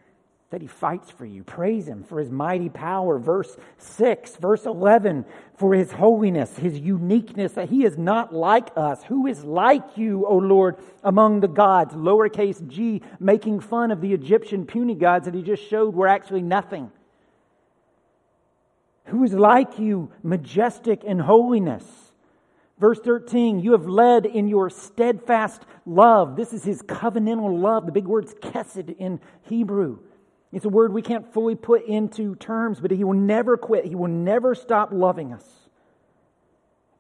that 0.53 0.61
he 0.61 0.67
fights 0.67 1.11
for 1.11 1.25
you. 1.25 1.43
Praise 1.43 1.89
him 1.89 2.05
for 2.05 2.21
his 2.21 2.31
mighty 2.31 2.69
power. 2.69 3.19
Verse 3.19 3.57
6, 3.79 4.37
verse 4.37 4.67
11, 4.67 5.25
for 5.57 5.75
his 5.75 5.91
holiness, 5.91 6.57
his 6.59 6.79
uniqueness, 6.79 7.53
that 7.55 7.71
he 7.71 7.85
is 7.85 7.97
not 7.97 8.35
like 8.35 8.69
us. 8.77 9.03
Who 9.05 9.27
is 9.27 9.45
like 9.45 9.97
you, 9.97 10.27
O 10.27 10.37
Lord, 10.37 10.77
among 11.03 11.41
the 11.41 11.49
gods? 11.49 11.95
Lowercase 11.95 12.67
g, 12.69 13.01
making 13.19 13.61
fun 13.61 13.91
of 13.91 14.03
the 14.03 14.13
Egyptian 14.13 14.67
puny 14.67 14.95
gods 14.95 15.25
that 15.25 15.35
he 15.35 15.43
just 15.43 15.69
showed 15.69 15.95
were 15.95 16.09
actually 16.09 16.43
nothing. 16.43 16.93
Who 19.07 19.25
is 19.25 19.33
like 19.33 19.79
you, 19.79 20.13
majestic 20.23 21.03
in 21.03 21.19
holiness? 21.19 21.85
Verse 22.79 23.01
13, 23.01 23.61
you 23.61 23.73
have 23.73 23.87
led 23.87 24.27
in 24.27 24.49
your 24.49 24.69
steadfast 24.69 25.63
love. 25.87 26.37
This 26.37 26.53
is 26.53 26.63
his 26.63 26.83
covenantal 26.83 27.59
love. 27.59 27.87
The 27.87 27.93
big 27.93 28.07
word's 28.07 28.35
chesed 28.35 28.95
in 28.99 29.19
Hebrew. 29.43 30.01
It's 30.53 30.67
a 30.67 30.69
word 30.69 30.93
we 30.93 31.03
can't 31.03 31.33
fully 31.33 31.55
put 31.55 31.87
into 31.87 32.35
terms, 32.37 32.79
but 32.79 32.91
he 32.91 33.05
will 33.05 33.15
never 33.15 33.57
quit. 33.57 33.87
He 33.87 33.95
will 33.95 34.09
never 34.09 34.55
stop 34.55 34.91
loving 34.93 35.33
us. 35.33 35.45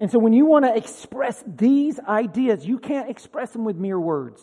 And 0.00 0.10
so 0.10 0.18
when 0.18 0.32
you 0.32 0.46
want 0.46 0.64
to 0.64 0.74
express 0.74 1.44
these 1.46 2.00
ideas, 2.00 2.66
you 2.66 2.78
can't 2.78 3.10
express 3.10 3.52
them 3.52 3.64
with 3.64 3.76
mere 3.76 4.00
words. 4.00 4.42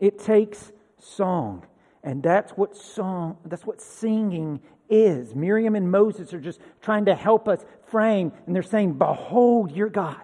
It 0.00 0.18
takes 0.18 0.72
song. 0.98 1.64
And 2.02 2.22
that's 2.22 2.50
what 2.52 2.76
song, 2.76 3.38
that's 3.44 3.64
what 3.64 3.80
singing 3.80 4.60
is. 4.90 5.34
Miriam 5.34 5.76
and 5.76 5.90
Moses 5.90 6.34
are 6.34 6.40
just 6.40 6.60
trying 6.80 7.04
to 7.06 7.14
help 7.14 7.48
us 7.48 7.64
frame, 7.86 8.32
and 8.46 8.54
they're 8.54 8.62
saying, 8.62 8.94
Behold 8.94 9.70
your 9.70 9.88
God. 9.88 10.20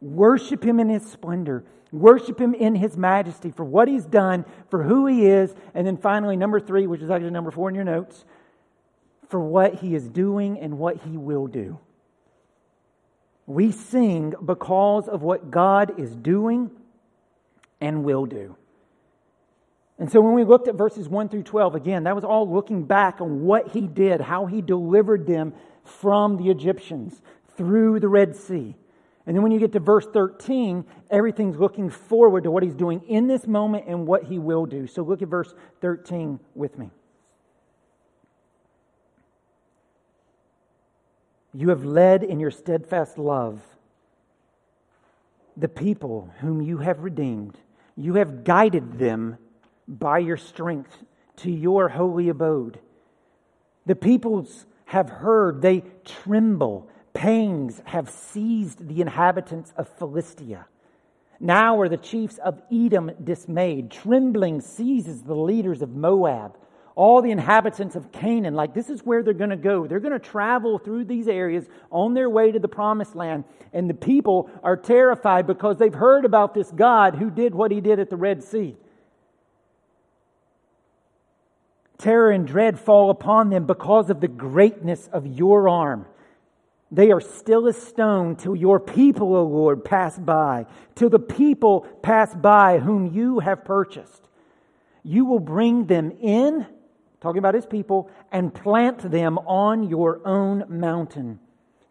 Worship 0.00 0.64
him 0.64 0.78
in 0.78 0.88
his 0.88 1.04
splendor. 1.10 1.64
Worship 1.90 2.40
him 2.40 2.54
in 2.54 2.74
his 2.74 2.96
majesty 2.96 3.50
for 3.50 3.64
what 3.64 3.88
he's 3.88 4.04
done, 4.04 4.44
for 4.70 4.82
who 4.82 5.06
he 5.06 5.26
is. 5.26 5.54
And 5.74 5.86
then 5.86 5.96
finally, 5.96 6.36
number 6.36 6.60
three, 6.60 6.86
which 6.86 7.00
is 7.00 7.10
actually 7.10 7.30
number 7.30 7.50
four 7.50 7.68
in 7.68 7.74
your 7.74 7.84
notes, 7.84 8.24
for 9.28 9.40
what 9.40 9.74
he 9.76 9.94
is 9.94 10.08
doing 10.08 10.58
and 10.58 10.78
what 10.78 10.98
he 11.02 11.16
will 11.16 11.46
do. 11.46 11.78
We 13.46 13.72
sing 13.72 14.34
because 14.44 15.08
of 15.08 15.22
what 15.22 15.50
God 15.50 15.98
is 15.98 16.14
doing 16.14 16.70
and 17.80 18.04
will 18.04 18.26
do. 18.26 18.56
And 19.98 20.12
so 20.12 20.20
when 20.20 20.34
we 20.34 20.44
looked 20.44 20.68
at 20.68 20.76
verses 20.76 21.08
1 21.08 21.28
through 21.28 21.42
12, 21.42 21.74
again, 21.74 22.04
that 22.04 22.14
was 22.14 22.24
all 22.24 22.50
looking 22.52 22.84
back 22.84 23.20
on 23.20 23.42
what 23.42 23.72
he 23.72 23.86
did, 23.86 24.20
how 24.20 24.46
he 24.46 24.62
delivered 24.62 25.26
them 25.26 25.54
from 25.82 26.36
the 26.36 26.50
Egyptians 26.50 27.20
through 27.56 27.98
the 27.98 28.08
Red 28.08 28.36
Sea. 28.36 28.76
And 29.28 29.36
then 29.36 29.42
when 29.42 29.52
you 29.52 29.60
get 29.60 29.72
to 29.72 29.78
verse 29.78 30.06
13, 30.10 30.86
everything's 31.10 31.58
looking 31.58 31.90
forward 31.90 32.44
to 32.44 32.50
what 32.50 32.62
he's 32.62 32.74
doing 32.74 33.02
in 33.06 33.26
this 33.26 33.46
moment 33.46 33.84
and 33.86 34.06
what 34.06 34.24
he 34.24 34.38
will 34.38 34.64
do. 34.64 34.86
So 34.86 35.02
look 35.02 35.20
at 35.20 35.28
verse 35.28 35.54
13 35.82 36.40
with 36.54 36.78
me. 36.78 36.90
You 41.52 41.68
have 41.68 41.84
led 41.84 42.22
in 42.22 42.40
your 42.40 42.50
steadfast 42.50 43.18
love 43.18 43.60
the 45.58 45.68
people 45.68 46.32
whom 46.40 46.62
you 46.62 46.78
have 46.78 47.00
redeemed. 47.00 47.58
You 47.96 48.14
have 48.14 48.44
guided 48.44 48.98
them 48.98 49.36
by 49.86 50.20
your 50.20 50.38
strength 50.38 51.04
to 51.36 51.50
your 51.50 51.90
holy 51.90 52.30
abode. 52.30 52.80
The 53.84 53.94
peoples 53.94 54.64
have 54.86 55.10
heard, 55.10 55.60
they 55.60 55.82
tremble 56.06 56.88
Pangs 57.18 57.82
have 57.86 58.08
seized 58.08 58.86
the 58.86 59.00
inhabitants 59.00 59.72
of 59.76 59.88
Philistia. 59.88 60.68
Now 61.40 61.80
are 61.80 61.88
the 61.88 61.96
chiefs 61.96 62.38
of 62.38 62.62
Edom 62.72 63.10
dismayed. 63.24 63.90
Trembling 63.90 64.60
seizes 64.60 65.22
the 65.22 65.34
leaders 65.34 65.82
of 65.82 65.90
Moab. 65.90 66.56
All 66.94 67.20
the 67.20 67.32
inhabitants 67.32 67.96
of 67.96 68.12
Canaan, 68.12 68.54
like 68.54 68.72
this 68.72 68.88
is 68.88 69.00
where 69.00 69.24
they're 69.24 69.34
going 69.34 69.50
to 69.50 69.56
go. 69.56 69.88
They're 69.88 69.98
going 69.98 70.12
to 70.12 70.20
travel 70.20 70.78
through 70.78 71.06
these 71.06 71.26
areas 71.26 71.66
on 71.90 72.14
their 72.14 72.30
way 72.30 72.52
to 72.52 72.60
the 72.60 72.68
promised 72.68 73.16
land. 73.16 73.42
And 73.72 73.90
the 73.90 73.94
people 73.94 74.48
are 74.62 74.76
terrified 74.76 75.48
because 75.48 75.76
they've 75.76 75.92
heard 75.92 76.24
about 76.24 76.54
this 76.54 76.70
God 76.70 77.16
who 77.16 77.32
did 77.32 77.52
what 77.52 77.72
he 77.72 77.80
did 77.80 77.98
at 77.98 78.10
the 78.10 78.16
Red 78.16 78.44
Sea. 78.44 78.76
Terror 81.98 82.30
and 82.30 82.46
dread 82.46 82.78
fall 82.78 83.10
upon 83.10 83.50
them 83.50 83.66
because 83.66 84.08
of 84.08 84.20
the 84.20 84.28
greatness 84.28 85.08
of 85.12 85.26
your 85.26 85.68
arm. 85.68 86.06
They 86.90 87.10
are 87.10 87.20
still 87.20 87.66
as 87.66 87.76
stone 87.76 88.36
till 88.36 88.56
your 88.56 88.80
people, 88.80 89.36
O 89.36 89.44
Lord, 89.44 89.84
pass 89.84 90.18
by, 90.18 90.66
till 90.94 91.10
the 91.10 91.18
people 91.18 91.82
pass 92.02 92.34
by 92.34 92.78
whom 92.78 93.12
you 93.12 93.40
have 93.40 93.64
purchased. 93.64 94.28
You 95.02 95.26
will 95.26 95.40
bring 95.40 95.86
them 95.86 96.12
in, 96.20 96.66
talking 97.20 97.38
about 97.38 97.54
his 97.54 97.66
people, 97.66 98.10
and 98.32 98.54
plant 98.54 99.10
them 99.10 99.38
on 99.38 99.88
your 99.88 100.26
own 100.26 100.64
mountain. 100.68 101.40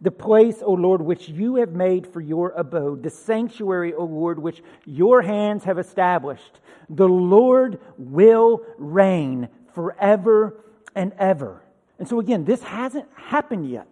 The 0.01 0.11
place, 0.11 0.57
O 0.61 0.73
Lord, 0.73 1.01
which 1.01 1.29
you 1.29 1.55
have 1.55 1.71
made 1.71 2.07
for 2.07 2.21
your 2.21 2.51
abode, 2.51 3.03
the 3.03 3.09
sanctuary, 3.09 3.93
O 3.93 4.03
Lord, 4.03 4.39
which 4.39 4.63
your 4.85 5.21
hands 5.21 5.63
have 5.63 5.79
established. 5.79 6.59
The 6.89 7.07
Lord 7.07 7.79
will 7.97 8.63
reign 8.77 9.49
forever 9.73 10.63
and 10.95 11.13
ever. 11.19 11.61
And 11.99 12.07
so 12.07 12.19
again, 12.19 12.45
this 12.45 12.61
hasn't 12.63 13.07
happened 13.15 13.69
yet. 13.69 13.87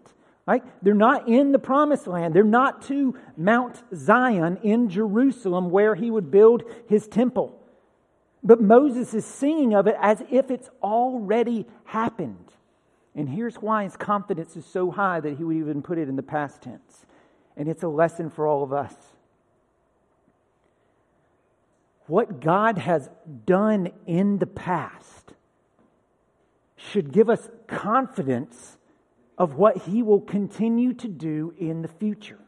Right? 0.46 0.64
They're 0.84 0.93
not 0.93 1.28
in 1.28 1.52
the 1.52 1.60
promised 1.60 2.06
land. 2.06 2.36
They're 2.36 2.43
not 2.43 2.84
to 2.84 3.18
Mount 3.36 3.82
Zion 3.96 4.60
in 4.62 4.89
Jerusalem 4.89 5.72
where 5.72 5.96
he 5.96 6.12
would 6.12 6.30
build 6.30 6.64
his 6.88 7.08
temple. 7.08 7.60
But 8.43 8.62
Moses 8.62 9.16
is 9.16 9.26
singing 9.26 9.74
of 9.74 9.88
it 9.88 9.96
as 10.00 10.24
if 10.30 10.52
it's 10.52 10.70
already 10.84 11.66
happened. 11.86 12.52
And 13.16 13.28
here's 13.28 13.56
why 13.56 13.86
his 13.86 13.98
confidence 13.98 14.56
is 14.56 14.66
so 14.66 14.91
high 14.91 15.20
that 15.20 15.38
he 15.38 15.43
would 15.43 15.58
even 15.58 15.82
put 15.82 15.98
it 15.98 16.08
in 16.08 16.16
the 16.16 16.24
past 16.24 16.62
tense. 16.62 17.06
And 17.58 17.68
it's 17.68 17.82
a 17.82 17.88
lesson 17.88 18.30
for 18.30 18.46
all 18.46 18.62
of 18.62 18.72
us. 18.72 18.93
What 22.08 22.39
God 22.39 22.78
has 22.78 23.10
done 23.48 23.91
in 24.06 24.38
the 24.38 24.46
past 24.46 25.34
should 26.76 27.12
give 27.12 27.32
us 27.32 27.50
confidence 27.66 28.78
of 29.38 29.56
what 29.56 29.78
he 29.84 30.02
will 30.02 30.22
continue 30.22 30.94
to 30.94 31.08
do 31.08 31.54
in 31.58 31.82
the 31.82 31.88
future. 31.88 32.40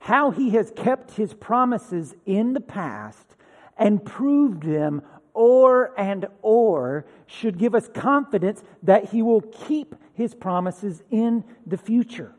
How 0.00 0.30
he 0.30 0.50
has 0.50 0.72
kept 0.76 1.12
his 1.12 1.34
promises 1.34 2.14
in 2.26 2.52
the 2.52 2.60
past 2.60 3.36
and 3.76 4.04
proved 4.04 4.62
them 4.62 5.02
or 5.34 5.98
and 5.98 6.26
or 6.42 7.06
should 7.26 7.58
give 7.58 7.74
us 7.74 7.88
confidence 7.94 8.62
that 8.82 9.06
he 9.10 9.22
will 9.22 9.40
keep 9.40 9.94
his 10.14 10.34
promises 10.34 11.02
in 11.10 11.44
the 11.66 11.76
future. 11.76 12.34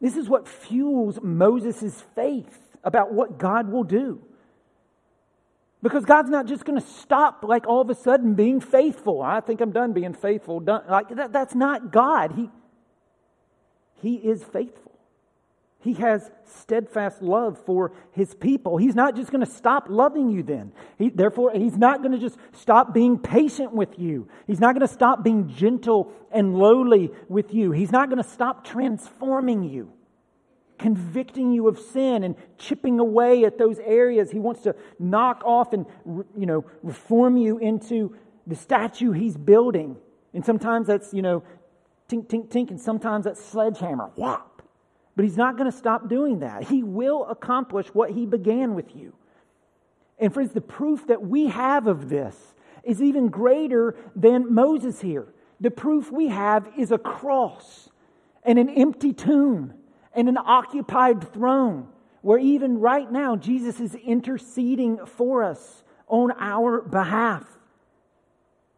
This 0.00 0.16
is 0.16 0.28
what 0.28 0.48
fuels 0.48 1.20
Moses' 1.22 2.02
faith 2.14 2.76
about 2.82 3.12
what 3.12 3.38
God 3.38 3.70
will 3.70 3.84
do. 3.84 4.20
Because 5.82 6.04
God's 6.04 6.30
not 6.30 6.46
just 6.46 6.64
going 6.64 6.80
to 6.80 6.86
stop 6.86 7.44
like 7.44 7.66
all 7.66 7.80
of 7.80 7.90
a 7.90 7.94
sudden 7.94 8.34
being 8.34 8.60
faithful. 8.60 9.20
I 9.20 9.40
think 9.40 9.60
I'm 9.60 9.72
done 9.72 9.92
being 9.92 10.14
faithful. 10.14 10.60
Done. 10.60 10.82
Like 10.88 11.08
that, 11.16 11.32
that's 11.32 11.54
not 11.54 11.90
God. 11.90 12.32
He, 12.36 12.50
he 14.00 14.14
is 14.14 14.44
faithful. 14.44 14.92
He 15.80 15.94
has 15.94 16.30
steadfast 16.44 17.20
love 17.20 17.58
for 17.66 17.92
his 18.12 18.32
people. 18.34 18.76
He's 18.76 18.94
not 18.94 19.16
just 19.16 19.32
going 19.32 19.44
to 19.44 19.50
stop 19.50 19.86
loving 19.88 20.30
you 20.30 20.44
then. 20.44 20.70
He, 20.96 21.10
therefore, 21.10 21.50
he's 21.52 21.76
not 21.76 21.98
going 22.02 22.12
to 22.12 22.18
just 22.18 22.38
stop 22.52 22.94
being 22.94 23.18
patient 23.18 23.72
with 23.72 23.98
you. 23.98 24.28
He's 24.46 24.60
not 24.60 24.76
going 24.76 24.86
to 24.86 24.92
stop 24.92 25.24
being 25.24 25.48
gentle 25.48 26.12
and 26.30 26.56
lowly 26.56 27.10
with 27.28 27.52
you. 27.52 27.72
He's 27.72 27.90
not 27.90 28.08
going 28.08 28.22
to 28.22 28.28
stop 28.28 28.64
transforming 28.64 29.64
you 29.64 29.92
convicting 30.82 31.52
you 31.52 31.68
of 31.68 31.78
sin 31.78 32.24
and 32.24 32.34
chipping 32.58 32.98
away 32.98 33.44
at 33.44 33.56
those 33.56 33.78
areas. 33.78 34.32
He 34.32 34.40
wants 34.40 34.62
to 34.62 34.74
knock 34.98 35.40
off 35.44 35.72
and, 35.72 35.86
you 36.36 36.44
know, 36.44 36.64
reform 36.82 37.36
you 37.36 37.58
into 37.58 38.16
the 38.48 38.56
statue 38.56 39.12
he's 39.12 39.36
building. 39.36 39.96
And 40.34 40.44
sometimes 40.44 40.88
that's, 40.88 41.14
you 41.14 41.22
know, 41.22 41.44
tink, 42.08 42.26
tink, 42.26 42.48
tink, 42.48 42.70
and 42.70 42.80
sometimes 42.80 43.26
that's 43.26 43.42
sledgehammer, 43.42 44.10
whop. 44.16 44.62
But 45.14 45.24
he's 45.24 45.36
not 45.36 45.56
going 45.56 45.70
to 45.70 45.76
stop 45.76 46.08
doing 46.08 46.40
that. 46.40 46.64
He 46.64 46.82
will 46.82 47.26
accomplish 47.26 47.86
what 47.88 48.10
he 48.10 48.26
began 48.26 48.74
with 48.74 48.96
you. 48.96 49.14
And 50.18 50.34
friends, 50.34 50.52
the 50.52 50.60
proof 50.60 51.06
that 51.06 51.22
we 51.22 51.46
have 51.46 51.86
of 51.86 52.08
this 52.08 52.54
is 52.82 53.00
even 53.00 53.28
greater 53.28 53.94
than 54.16 54.52
Moses 54.52 55.00
here. 55.00 55.28
The 55.60 55.70
proof 55.70 56.10
we 56.10 56.28
have 56.28 56.68
is 56.76 56.90
a 56.90 56.98
cross 56.98 57.88
and 58.42 58.58
an 58.58 58.68
empty 58.68 59.12
tomb 59.12 59.74
and 60.14 60.28
an 60.28 60.38
occupied 60.38 61.32
throne 61.32 61.88
where 62.20 62.38
even 62.38 62.78
right 62.78 63.10
now 63.10 63.36
Jesus 63.36 63.80
is 63.80 63.94
interceding 63.94 65.04
for 65.06 65.42
us 65.42 65.82
on 66.06 66.32
our 66.38 66.80
behalf. 66.82 67.46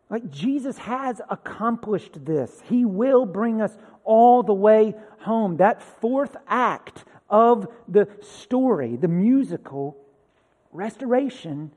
Like 0.09 0.31
Jesus 0.31 0.79
has 0.79 1.21
accomplished 1.29 2.25
this. 2.25 2.63
He 2.69 2.85
will 2.85 3.27
bring 3.27 3.61
us 3.61 3.77
all 4.05 4.43
the 4.43 4.55
way 4.55 4.95
home. 5.21 5.57
That 5.57 5.83
fourth 5.83 6.37
act 6.47 7.05
of 7.29 7.67
the 7.89 8.09
story, 8.21 8.97
the 8.97 9.09
musical 9.09 9.97
restoration, 10.73 11.73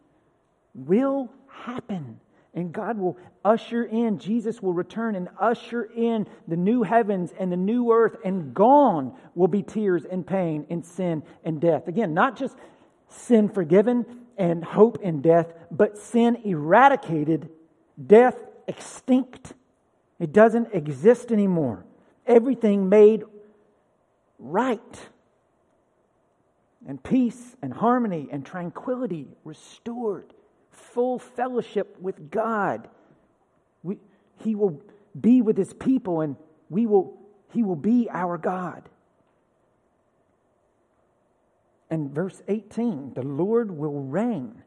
will 0.73 1.31
happen 1.49 2.19
and 2.57 2.73
God 2.73 2.97
will 2.97 3.19
usher 3.45 3.83
in, 3.83 4.17
Jesus 4.17 4.63
will 4.63 4.73
return 4.73 5.13
and 5.13 5.29
usher 5.39 5.83
in 5.83 6.27
the 6.47 6.55
new 6.55 6.81
heavens 6.81 7.31
and 7.39 7.51
the 7.51 7.55
new 7.55 7.91
earth, 7.91 8.17
and 8.25 8.51
gone 8.51 9.15
will 9.35 9.47
be 9.47 9.61
tears 9.61 10.05
and 10.05 10.25
pain 10.25 10.65
and 10.71 10.83
sin 10.83 11.21
and 11.43 11.61
death. 11.61 11.87
Again, 11.87 12.15
not 12.15 12.35
just 12.35 12.57
sin 13.09 13.47
forgiven 13.47 14.07
and 14.39 14.63
hope 14.63 14.97
and 15.03 15.21
death, 15.21 15.53
but 15.69 15.99
sin 15.99 16.35
eradicated, 16.43 17.49
death 18.03 18.35
extinct. 18.67 19.53
It 20.19 20.33
doesn't 20.33 20.73
exist 20.73 21.31
anymore. 21.31 21.85
Everything 22.25 22.89
made 22.89 23.23
right. 24.39 25.09
And 26.87 27.03
peace 27.03 27.55
and 27.61 27.71
harmony 27.71 28.29
and 28.31 28.43
tranquility 28.43 29.27
restored 29.43 30.33
full 30.97 31.19
fellowship 31.19 31.95
with 32.01 32.31
God. 32.31 32.89
We, 33.83 33.99
he 34.43 34.55
will 34.55 34.81
be 35.21 35.43
with 35.43 35.55
his 35.55 35.71
people 35.71 36.21
and 36.21 36.35
we 36.71 36.87
will, 36.87 37.19
he 37.53 37.61
will 37.61 37.75
be 37.75 38.09
our 38.11 38.39
God. 38.39 38.89
And 41.91 42.09
verse 42.09 42.41
18 42.47 43.13
the 43.13 43.21
Lord 43.21 43.69
will 43.69 44.01
reign 44.01 44.63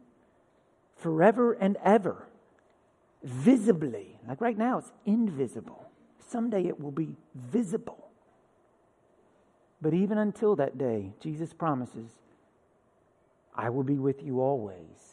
forever 0.98 1.54
and 1.54 1.76
ever, 1.84 2.28
visibly. 3.24 4.16
Like 4.28 4.40
right 4.40 4.56
now, 4.56 4.78
it's 4.78 4.92
invisible. 5.04 5.90
Someday 6.28 6.64
it 6.68 6.78
will 6.78 6.92
be 6.92 7.16
visible. 7.34 8.06
But 9.82 9.94
even 9.94 10.16
until 10.16 10.54
that 10.54 10.78
day, 10.78 11.12
Jesus 11.18 11.52
promises, 11.52 12.12
I 13.52 13.68
will 13.70 13.82
be 13.82 13.98
with 13.98 14.22
you 14.22 14.40
always 14.40 15.09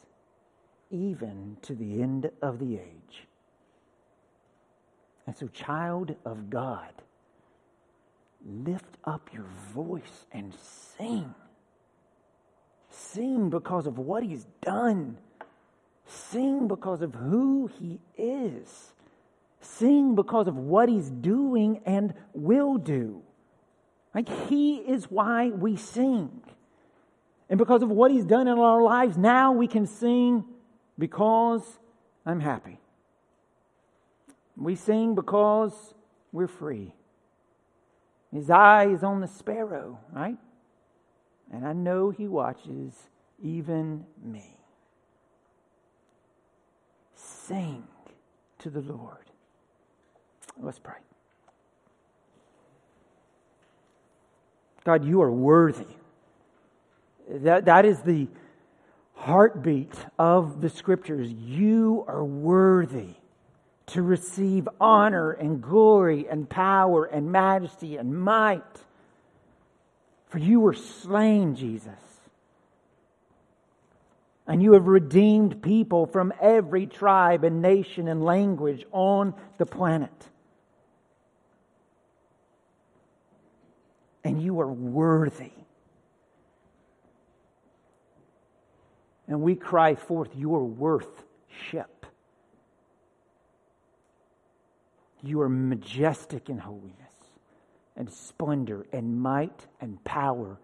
even 0.90 1.56
to 1.62 1.74
the 1.74 2.02
end 2.02 2.30
of 2.42 2.58
the 2.58 2.76
age. 2.76 3.26
And 5.26 5.36
so, 5.36 5.48
child 5.48 6.14
of 6.24 6.48
God, 6.48 6.92
lift 8.44 8.96
up 9.04 9.28
your 9.32 9.46
voice 9.74 10.26
and 10.32 10.54
sing. 10.96 11.34
Sing 12.90 13.50
because 13.50 13.86
of 13.86 13.98
what 13.98 14.22
he's 14.22 14.46
done. 14.62 15.18
Sing 16.06 16.66
because 16.66 17.02
of 17.02 17.14
who 17.14 17.70
he 17.78 18.00
is. 18.16 18.92
Sing 19.60 20.14
because 20.14 20.48
of 20.48 20.56
what 20.56 20.88
he's 20.88 21.10
doing 21.10 21.80
and 21.84 22.14
will 22.32 22.76
do. 22.78 23.22
Like 24.14 24.28
he 24.48 24.76
is 24.76 25.10
why 25.10 25.50
we 25.50 25.76
sing. 25.76 26.40
And 27.50 27.58
because 27.58 27.82
of 27.82 27.90
what 27.90 28.10
he's 28.10 28.24
done 28.24 28.48
in 28.48 28.58
our 28.58 28.82
lives, 28.82 29.16
now 29.16 29.52
we 29.52 29.66
can 29.66 29.86
sing 29.86 30.44
because 30.98 31.62
I'm 32.26 32.40
happy. 32.40 32.80
We 34.56 34.74
sing 34.74 35.14
because 35.14 35.94
we're 36.32 36.48
free. 36.48 36.92
His 38.32 38.50
eye 38.50 38.86
is 38.86 39.02
on 39.02 39.20
the 39.20 39.28
sparrow, 39.28 39.98
right? 40.12 40.36
And 41.52 41.66
I 41.66 41.72
know 41.72 42.10
he 42.10 42.28
watches 42.28 42.92
even 43.42 44.04
me. 44.22 44.56
Sing 47.14 47.84
to 48.58 48.68
the 48.68 48.80
Lord. 48.80 49.30
Let's 50.60 50.78
pray. 50.78 50.96
God, 54.84 55.04
you 55.04 55.22
are 55.22 55.30
worthy. 55.30 55.86
That, 57.28 57.66
that 57.66 57.84
is 57.84 58.00
the 58.00 58.26
heartbeat 59.18 59.92
of 60.18 60.60
the 60.60 60.70
scriptures. 60.70 61.30
You 61.30 62.04
are 62.06 62.24
worthy 62.24 63.14
to 63.86 64.02
receive 64.02 64.68
honor 64.80 65.32
and 65.32 65.60
glory 65.60 66.28
and 66.28 66.48
power 66.48 67.04
and 67.04 67.32
majesty 67.32 67.96
and 67.96 68.16
might. 68.16 68.62
For 70.28 70.38
you 70.38 70.60
were 70.60 70.74
slain, 70.74 71.56
Jesus. 71.56 71.92
And 74.46 74.62
you 74.62 74.72
have 74.72 74.86
redeemed 74.86 75.62
people 75.62 76.06
from 76.06 76.32
every 76.40 76.86
tribe 76.86 77.44
and 77.44 77.60
nation 77.60 78.08
and 78.08 78.24
language 78.24 78.86
on 78.92 79.34
the 79.58 79.66
planet. 79.66 80.28
And 84.22 84.40
you 84.40 84.60
are 84.60 84.72
worthy. 84.72 85.57
And 89.28 89.42
we 89.42 89.54
cry 89.54 89.94
forth 89.94 90.34
your 90.34 90.64
worthship. 90.64 92.06
You 95.22 95.42
are 95.42 95.48
majestic 95.48 96.48
in 96.48 96.58
holiness 96.58 96.94
and 97.94 98.10
splendor 98.10 98.86
and 98.92 99.20
might 99.20 99.66
and 99.80 100.02
power. 100.04 100.58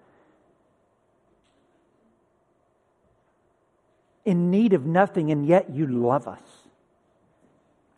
In 4.24 4.50
need 4.50 4.72
of 4.72 4.86
nothing, 4.86 5.30
and 5.30 5.44
yet 5.44 5.70
you 5.70 5.86
love 5.86 6.26
us. 6.26 6.40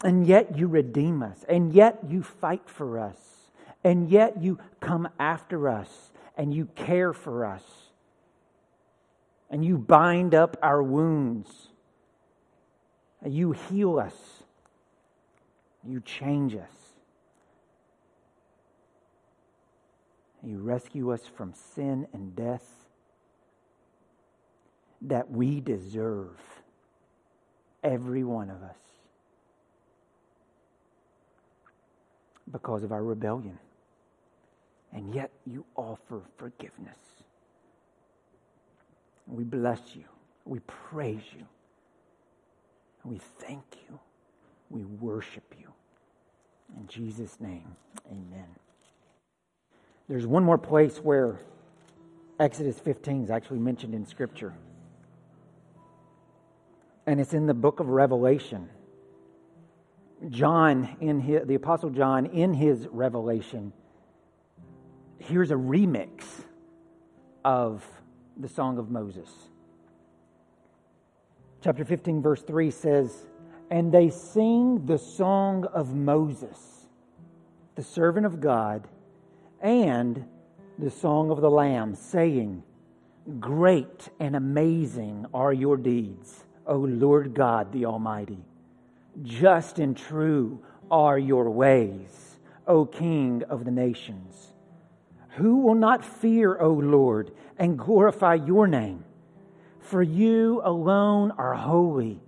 And 0.02 0.26
yet 0.26 0.58
you 0.58 0.66
redeem 0.66 1.22
us. 1.22 1.44
And 1.48 1.72
yet 1.72 2.00
you 2.08 2.22
fight 2.22 2.68
for 2.68 2.98
us. 2.98 3.18
And 3.84 4.10
yet 4.10 4.42
you 4.42 4.58
come 4.80 5.08
after 5.18 5.68
us. 5.68 6.10
And 6.36 6.52
you 6.52 6.66
care 6.74 7.12
for 7.12 7.44
us. 7.44 7.62
And 9.50 9.64
you 9.64 9.78
bind 9.78 10.34
up 10.34 10.56
our 10.62 10.82
wounds. 10.82 11.68
You 13.24 13.52
heal 13.52 13.98
us. 13.98 14.14
You 15.86 16.00
change 16.00 16.54
us. 16.54 16.70
You 20.42 20.58
rescue 20.58 21.12
us 21.12 21.22
from 21.26 21.54
sin 21.54 22.06
and 22.12 22.36
death 22.36 22.68
that 25.02 25.30
we 25.30 25.60
deserve, 25.60 26.40
every 27.84 28.24
one 28.24 28.50
of 28.50 28.62
us, 28.62 28.76
because 32.50 32.82
of 32.82 32.92
our 32.92 33.02
rebellion. 33.02 33.58
And 34.92 35.14
yet 35.14 35.30
you 35.44 35.64
offer 35.76 36.22
forgiveness. 36.38 36.96
We 39.26 39.44
bless 39.44 39.80
you. 39.94 40.04
We 40.44 40.60
praise 40.60 41.22
you. 41.36 41.44
We 43.04 43.20
thank 43.40 43.64
you. 43.88 43.98
We 44.70 44.84
worship 44.84 45.54
you. 45.58 45.68
In 46.76 46.86
Jesus' 46.88 47.36
name, 47.40 47.76
amen. 48.10 48.48
There's 50.08 50.26
one 50.26 50.44
more 50.44 50.58
place 50.58 50.98
where 50.98 51.38
Exodus 52.38 52.78
15 52.78 53.24
is 53.24 53.30
actually 53.30 53.58
mentioned 53.58 53.94
in 53.94 54.06
Scripture. 54.06 54.54
And 57.06 57.20
it's 57.20 57.32
in 57.32 57.46
the 57.46 57.54
book 57.54 57.80
of 57.80 57.88
Revelation. 57.88 58.68
John, 60.28 60.96
in 61.00 61.20
his, 61.20 61.46
the 61.46 61.54
Apostle 61.54 61.90
John, 61.90 62.26
in 62.26 62.54
his 62.54 62.86
Revelation, 62.90 63.72
here's 65.18 65.50
a 65.50 65.54
remix 65.54 66.24
of 67.44 67.84
the 68.38 68.48
Song 68.48 68.78
of 68.78 68.90
Moses. 68.90 69.28
Chapter 71.62 71.84
15, 71.84 72.22
verse 72.22 72.42
3 72.42 72.70
says, 72.70 73.26
And 73.70 73.90
they 73.90 74.10
sing 74.10 74.86
the 74.86 74.98
song 74.98 75.64
of 75.72 75.94
Moses, 75.94 76.86
the 77.74 77.82
servant 77.82 78.26
of 78.26 78.40
God 78.40 78.86
and 79.60 80.24
the 80.78 80.90
song 80.90 81.30
of 81.30 81.40
the 81.40 81.50
Lamb, 81.50 81.94
saying, 81.94 82.62
Great 83.40 84.08
and 84.20 84.36
amazing 84.36 85.26
are 85.32 85.52
your 85.52 85.76
deeds, 85.76 86.44
O 86.66 86.76
Lord 86.76 87.34
God 87.34 87.72
the 87.72 87.86
Almighty. 87.86 88.44
Just 89.22 89.78
and 89.78 89.96
true 89.96 90.62
are 90.90 91.18
your 91.18 91.50
ways, 91.50 92.36
O 92.66 92.84
King 92.84 93.42
of 93.48 93.64
the 93.64 93.70
nations. 93.70 94.52
Who 95.30 95.58
will 95.58 95.74
not 95.74 96.04
fear, 96.04 96.60
O 96.60 96.70
Lord, 96.70 97.32
and 97.58 97.78
glorify 97.78 98.34
your 98.34 98.66
name? 98.66 99.04
For 99.80 100.02
you 100.02 100.60
alone 100.64 101.30
are 101.32 101.54
holy. 101.54 102.20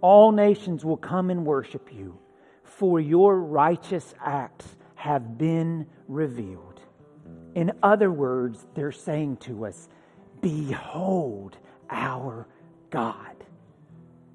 All 0.00 0.32
nations 0.32 0.84
will 0.84 0.96
come 0.96 1.30
and 1.30 1.44
worship 1.44 1.92
you, 1.92 2.18
for 2.64 2.98
your 3.00 3.38
righteous 3.38 4.14
acts 4.24 4.76
have 4.94 5.36
been 5.36 5.86
revealed. 6.08 6.80
In 7.54 7.72
other 7.82 8.10
words, 8.10 8.66
they're 8.74 8.92
saying 8.92 9.38
to 9.38 9.66
us, 9.66 9.88
Behold 10.40 11.58
our 11.90 12.46
God. 12.90 13.39